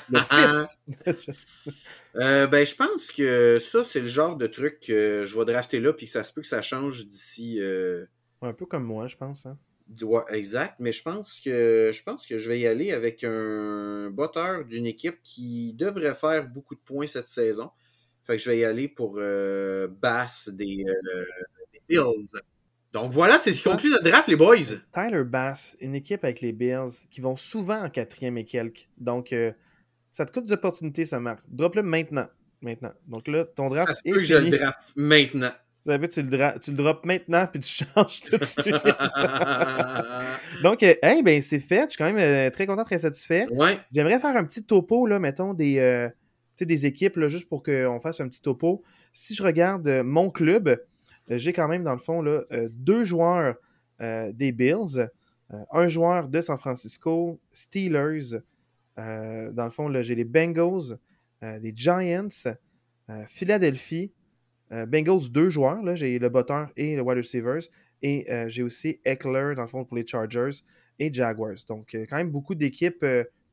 [0.09, 0.80] le fils.
[2.16, 5.80] Euh, ben, je pense que ça, c'est le genre de truc que je vais drafter
[5.80, 7.59] là, puis que ça se peut que ça change d'ici.
[7.62, 8.05] euh,
[8.41, 9.45] Un peu comme moi, je pense.
[9.45, 9.55] hein.
[10.32, 14.66] exact, mais je pense que je pense que je vais y aller avec un botteur
[14.66, 17.70] d'une équipe qui devrait faire beaucoup de points cette saison.
[18.24, 20.84] Fait que je vais y aller pour euh, Bass des,
[21.74, 22.32] des Bills.
[22.94, 24.58] Donc voilà, c'est ce qui conclut notre draft, les boys.
[24.94, 28.88] Tyler Bass, une équipe avec les Bills qui vont souvent en quatrième et quelques.
[28.98, 29.52] Donc, euh,
[30.10, 31.46] ça te coûte des opportunités, ça, Max.
[31.50, 32.28] Drop-le maintenant.
[32.62, 32.92] Maintenant.
[33.08, 33.90] Donc là, ton draft.
[33.90, 35.52] Ça se peut que je le draft maintenant.
[35.88, 38.76] Ça veut tu le, tu le drops maintenant puis tu changes tout de suite.
[40.64, 41.86] Donc, euh, hey, ben c'est fait.
[41.86, 43.48] Je suis quand même euh, très content, très satisfait.
[43.52, 43.78] Ouais.
[43.94, 46.10] J'aimerais faire un petit topo, là, mettons, des, euh,
[46.60, 48.84] des équipes, là, juste pour qu'on fasse un petit topo.
[49.14, 50.78] Si je regarde mon club,
[51.30, 53.55] j'ai quand même, dans le fond, là, deux joueurs
[53.99, 55.09] des Bills,
[55.71, 58.39] un joueur de San Francisco, Steelers.
[58.95, 60.97] dans le fond, j'ai les Bengals,
[61.41, 62.28] des Giants,
[63.28, 64.11] Philadelphie,
[64.71, 65.95] euh, Bengals, deux joueurs.
[65.95, 67.61] J'ai le botteur et le wide receivers.
[68.01, 70.61] Et euh, j'ai aussi Eckler, dans le fond, pour les Chargers
[70.99, 71.55] et Jaguars.
[71.67, 73.05] Donc, euh, quand même beaucoup d'équipes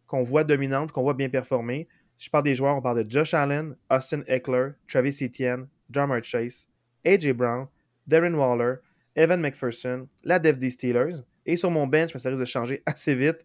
[0.07, 1.89] qu'on voit dominantes, qu'on voit bien performer.
[2.17, 6.23] Si je parle des joueurs, on parle de Josh Allen, Austin Eckler, Travis Etienne, Jamar
[6.23, 6.69] Chase,
[7.05, 7.67] AJ Brown,
[8.07, 8.77] Darren Waller,
[9.15, 11.23] Evan McPherson, la Dev des Steelers.
[11.47, 13.45] Et sur mon bench, ça risque de changer assez vite.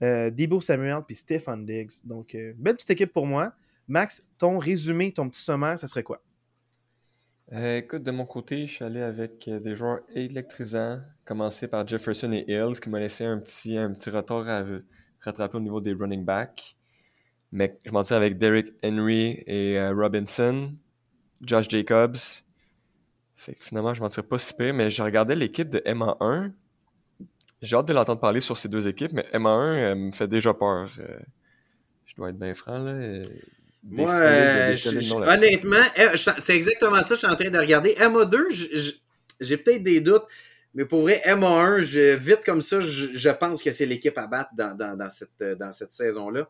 [0.00, 2.04] Debo Samuel puis Stephen Diggs.
[2.04, 3.54] Donc, belle petite équipe pour moi.
[3.88, 6.22] Max, ton résumé, ton petit sommaire, ça serait quoi?
[7.52, 11.86] Euh, écoute, de mon côté, je suis allé avec euh, des joueurs électrisants, commencé par
[11.86, 14.64] Jefferson et Hills, qui m'a laissé un petit, un petit retard à
[15.20, 16.76] rattraper au niveau des running backs.
[17.52, 20.72] Mais je m'en tire avec Derrick Henry et euh, Robinson,
[21.42, 22.16] Josh Jacobs.
[23.36, 26.52] Fait que finalement, je m'en tire pas si pire, mais je regardais l'équipe de MA1.
[27.62, 30.88] J'ai hâte de l'entendre parler sur ces deux équipes, mais MA1 me fait déjà peur.
[32.06, 33.22] je dois être bien franc, là.
[33.86, 37.94] Moi, honnêtement, eh, c'est exactement ça que je suis en train de regarder.
[37.94, 38.94] MA2,
[39.40, 40.24] j'ai peut-être des doutes,
[40.74, 44.50] mais pour vrai, MA1, je, vite comme ça, je, pense que c'est l'équipe à battre
[44.56, 46.48] dans, dans, cette, dans cette saison-là.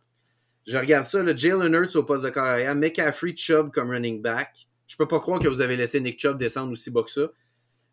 [0.67, 4.69] Je regarde ça, le Jalen Hurts au poste de carrière, McCaffrey, Chubb comme running back.
[4.87, 7.31] Je peux pas croire que vous avez laissé Nick Chubb descendre aussi bas que ça.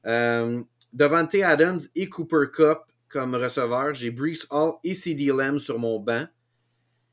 [0.06, 0.62] Euh,
[0.94, 3.94] Devante Adams et Cooper Cup comme receveur.
[3.94, 6.26] J'ai Brees Hall et CD Lamb sur mon banc.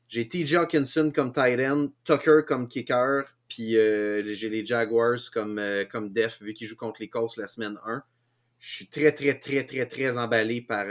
[0.07, 5.59] J'ai TJ Hawkinson comme tight end, Tucker comme kicker, puis euh, j'ai les Jaguars comme,
[5.59, 8.01] euh, comme def, vu qu'ils jouent contre les Colts la semaine 1.
[8.57, 10.85] Je suis très, très, très, très, très emballé par,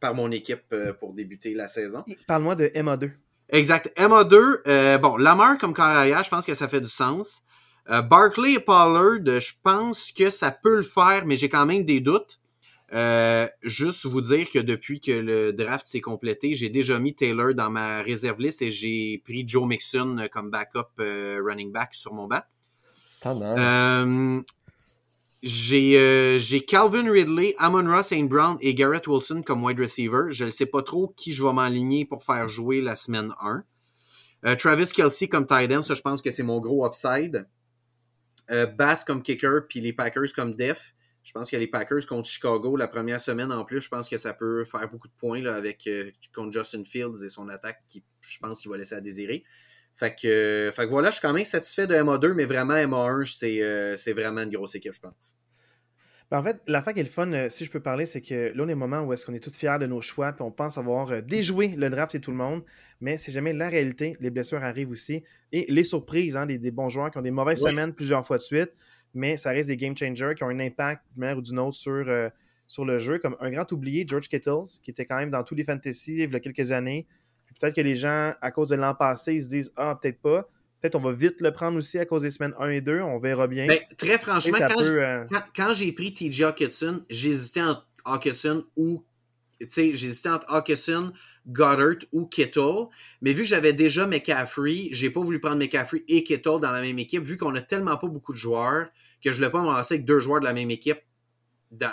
[0.00, 2.04] par mon équipe pour débuter la saison.
[2.26, 3.12] Parle-moi de MA2.
[3.50, 3.92] Exact.
[3.96, 7.42] MA2, bon, Lamar comme carrière, je pense que ça fait du sens.
[7.86, 12.00] Barkley et Pollard, je pense que ça peut le faire, mais j'ai quand même des
[12.00, 12.40] doutes.
[12.94, 17.54] Euh, juste vous dire que depuis que le draft s'est complété, j'ai déjà mis Taylor
[17.54, 22.12] dans ma réserve liste et j'ai pris Joe Mixon comme backup euh, running back sur
[22.12, 22.42] mon banc.
[23.26, 24.42] Euh,
[25.42, 28.28] j'ai Calvin Ridley, Amon Ross St.
[28.28, 30.24] Brown et Garrett Wilson comme wide receiver.
[30.28, 34.56] Je ne sais pas trop qui je vais m'aligner pour faire jouer la semaine 1.
[34.56, 37.46] Travis Kelsey comme tight end, ça je pense que c'est mon gros upside.
[38.76, 40.94] Bass comme kicker, puis les Packers comme def.
[41.22, 44.18] Je pense que les Packers contre Chicago, la première semaine en plus, je pense que
[44.18, 48.04] ça peut faire beaucoup de points avec euh, contre Justin Fields et son attaque qui,
[48.20, 49.44] je pense, qu'il va laisser à désirer.
[49.94, 53.62] Fait que, fait que voilà, je suis quand même satisfait de MA2, mais vraiment MA1,
[53.62, 55.36] euh, c'est vraiment une grosse équipe, je pense.
[56.32, 58.20] Ben, en fait, la fin qui est le fun, euh, si je peux parler, c'est
[58.20, 60.32] que là, on est au moment où est-ce qu'on est tous fiers de nos choix,
[60.32, 62.64] puis on pense avoir déjoué le draft et tout le monde,
[63.00, 64.16] mais c'est jamais la réalité.
[64.18, 65.22] Les blessures arrivent aussi.
[65.52, 68.42] Et les surprises, hein, des, bons joueurs qui ont des mauvaises semaines plusieurs fois de
[68.42, 68.72] suite
[69.14, 71.76] mais ça reste des game changers qui ont un impact d'une manière ou d'une autre
[71.76, 72.28] sur, euh,
[72.66, 73.18] sur le jeu.
[73.18, 76.30] Comme un grand oublié, George Kittles, qui était quand même dans tous les fantasy il
[76.30, 77.06] y a quelques années.
[77.60, 80.48] Peut-être que les gens, à cause de l'an passé, ils se disent Ah, peut-être pas.
[80.82, 83.02] Peut-être on va vite le prendre aussi à cause des semaines 1 et 2.
[83.02, 83.68] On verra bien.
[83.68, 85.24] Ben, très franchement, euh,
[85.54, 89.04] quand, j'ai pris TJ Hawkinson, j'hésitais entre Hawkinson ou.
[89.60, 91.12] Tu sais, j'hésitais entre Hawkinson,
[91.46, 92.88] Goddard ou Kittle.
[93.20, 96.80] Mais vu que j'avais déjà McCaffrey, j'ai pas voulu prendre McCaffrey et Kittle dans la
[96.80, 98.88] même équipe, vu qu'on a tellement pas beaucoup de joueurs
[99.22, 100.98] que je ne voulais pas me lancer avec deux joueurs de la même équipe
[101.70, 101.92] dans,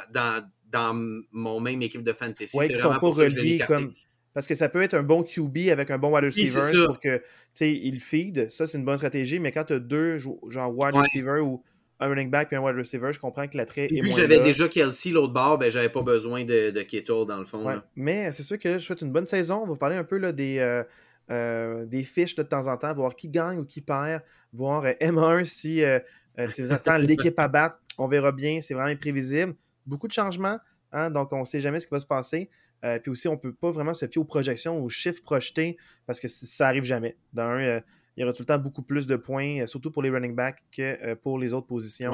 [0.65, 0.93] dans,
[1.31, 2.57] mon même équipe de fantasy.
[2.57, 3.93] Oui, qui sont pas reliés comme.
[4.39, 7.21] Parce que ça peut être un bon QB avec un bon wide receiver pour que
[7.59, 8.49] il feed.
[8.49, 9.37] Ça, c'est une bonne stratégie.
[9.37, 11.61] Mais quand tu as deux, genre wide receiver ou
[11.99, 14.39] un running back et un wide receiver, je comprends que l'attrait est Vu que j'avais
[14.39, 17.81] déjà Kelsey l'autre bord, ben j'avais pas besoin de, de Kittle dans le fond.
[17.97, 19.61] Mais c'est sûr que je souhaite une bonne saison.
[19.61, 20.83] On va parler un peu là, des, euh,
[21.31, 24.21] euh, des fiches de temps en temps, voir qui gagne ou qui perd,
[24.53, 25.83] voir euh, M1 si,
[26.47, 27.77] si vous attendez l'équipe à battre.
[27.97, 29.53] On verra bien, c'est vraiment imprévisible.
[29.85, 30.59] Beaucoup de changements,
[30.93, 32.49] hein, donc on ne sait jamais ce qui va se passer.
[32.81, 36.19] Puis aussi, on ne peut pas vraiment se fier aux projections, aux chiffres projetés, parce
[36.19, 37.17] que ça n'arrive jamais.
[37.33, 37.81] D'un,
[38.19, 40.35] il y aura tout le temps beaucoup plus de points, euh, surtout pour les running
[40.35, 42.13] backs que euh, pour les autres positions.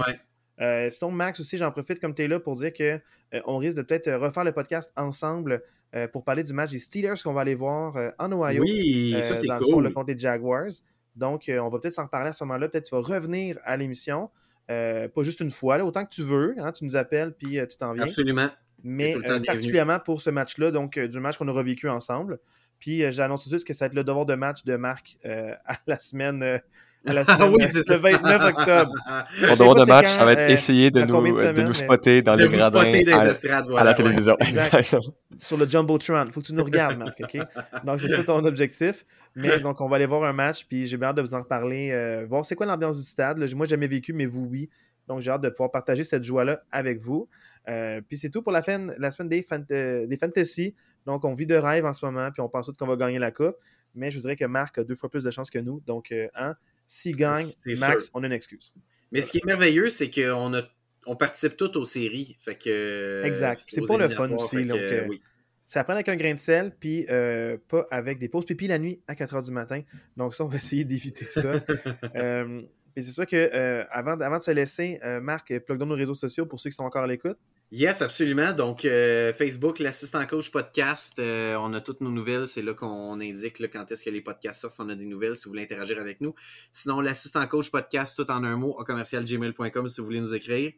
[0.62, 3.82] Euh, sinon, Max aussi, j'en profite comme tu es là pour dire qu'on risque de
[3.82, 5.64] peut-être refaire le podcast ensemble
[6.12, 8.62] pour parler du match des Steelers qu'on va aller voir en Ohio.
[8.62, 9.86] Oui, ça c'est cool.
[9.86, 10.72] Le, contre les Jaguars.
[11.16, 12.68] Donc, on va peut-être s'en reparler à ce moment-là.
[12.68, 14.30] Peut-être tu vas revenir à l'émission.
[14.68, 16.54] pas juste une fois, autant que tu veux.
[16.58, 18.04] Hein, tu nous appelles puis tu t'en viens.
[18.04, 18.50] Absolument.
[18.86, 19.16] Mais
[19.46, 22.40] particulièrement pour ce match-là, donc du match qu'on aura vécu ensemble.
[22.80, 25.18] Puis j'annonce tout de suite que ça va être le devoir de match de Marc
[25.24, 26.62] à la semaine
[27.06, 28.92] à la Ah oui, c'est le 29 octobre.
[29.42, 32.22] Mon devoir de match, quand, ça va être euh, essayer de nous, de nous spotter
[32.22, 34.36] dans les gradins à, estrades, à la télévision.
[34.40, 34.74] Exact.
[34.74, 35.14] Exactement.
[35.40, 36.28] sur le Jumbotron.
[36.32, 37.38] Faut que tu nous regardes, Marc, OK?
[37.84, 39.06] Donc, c'est ça ton objectif.
[39.36, 41.40] Mais donc, on va aller voir un match, puis j'ai bien hâte de vous en
[41.40, 43.38] reparler, euh, voir c'est quoi l'ambiance du stade.
[43.38, 43.48] là.
[43.54, 44.70] Moi, j'ai jamais vécu, mais vous, oui.
[45.08, 47.28] Donc, j'ai hâte de pouvoir partager cette joie-là avec vous.
[47.70, 50.76] Euh, puis c'est tout pour la, fin, la semaine des, euh, des fantasy.
[51.06, 53.20] Donc, on vit de rêve en ce moment, puis on pense tout qu'on va gagner
[53.20, 53.56] la coupe.
[53.94, 55.82] Mais je vous dirais que Marc a deux fois plus de chances que nous.
[55.86, 56.56] Donc, hein,
[56.86, 57.46] s'il gagne,
[57.80, 58.12] Max, sûr.
[58.14, 58.74] on a une excuse.
[59.12, 60.64] Mais ce qui est merveilleux, c'est qu'on a
[61.06, 62.38] on participe tous aux séries.
[62.40, 63.62] Fait que, Exact.
[63.64, 65.22] C'est pour le fun aussi, fait donc, euh, oui.
[65.64, 68.78] Ça prend avec un grain de sel, puis euh, pas avec des pauses pipi la
[68.78, 69.82] nuit à 4 h du matin.
[70.16, 71.54] Donc, ça, on va essayer d'éviter ça.
[72.16, 72.62] Euh,
[72.98, 76.62] c'est sûr que avant, avant de se laisser, Marc, plug dans nos réseaux sociaux pour
[76.62, 77.38] ceux qui sont encore à l'écoute.
[77.72, 78.54] Yes, absolument.
[78.54, 82.48] Donc, euh, Facebook, l'assistant coach podcast, euh, on a toutes nos nouvelles.
[82.48, 85.06] C'est là qu'on indique là, quand est-ce que les podcasts sortent, si on a des
[85.06, 86.36] nouvelles, si vous voulez interagir avec nous.
[86.72, 90.74] Sinon, l'assistant coach podcast, tout en un mot, à commercialgmail.com si vous voulez nous écrire.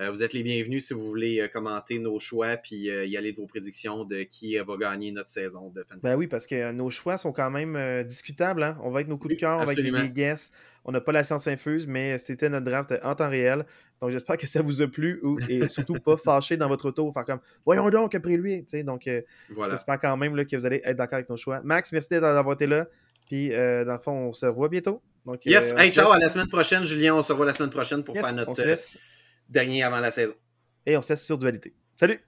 [0.00, 3.36] Euh, vous êtes les bienvenus si vous voulez commenter nos choix puis y aller de
[3.36, 6.00] vos prédictions de qui va gagner notre saison de fantasy.
[6.02, 8.62] Ben oui, parce que nos choix sont quand même discutables.
[8.62, 8.78] hein.
[8.82, 10.50] On va être nos coups de Oui, cœur, on va être des, guesses.
[10.84, 13.64] On n'a pas la science infuse, mais c'était notre draft en temps réel.
[14.02, 17.10] Donc j'espère que ça vous a plu ou, et surtout pas fâché dans votre auto,
[17.12, 18.66] faire comme voyons donc après lui.
[18.84, 19.22] Donc euh,
[19.54, 19.72] Voilà.
[19.74, 21.60] j'espère quand même là, que vous allez être d'accord avec nos choix.
[21.62, 22.86] Max, merci d'être- d'avoir été là.
[23.28, 25.00] Puis euh, dans le fond, on se revoit bientôt.
[25.24, 27.14] Donc, Yes, euh, hey, ciao, à la semaine prochaine, Julien.
[27.14, 28.64] On se revoit la semaine prochaine pour Yes, faire notre
[29.48, 30.34] dernier avant la saison.
[30.84, 31.72] Et on se laisse sur dualité.
[31.94, 32.18] Salut!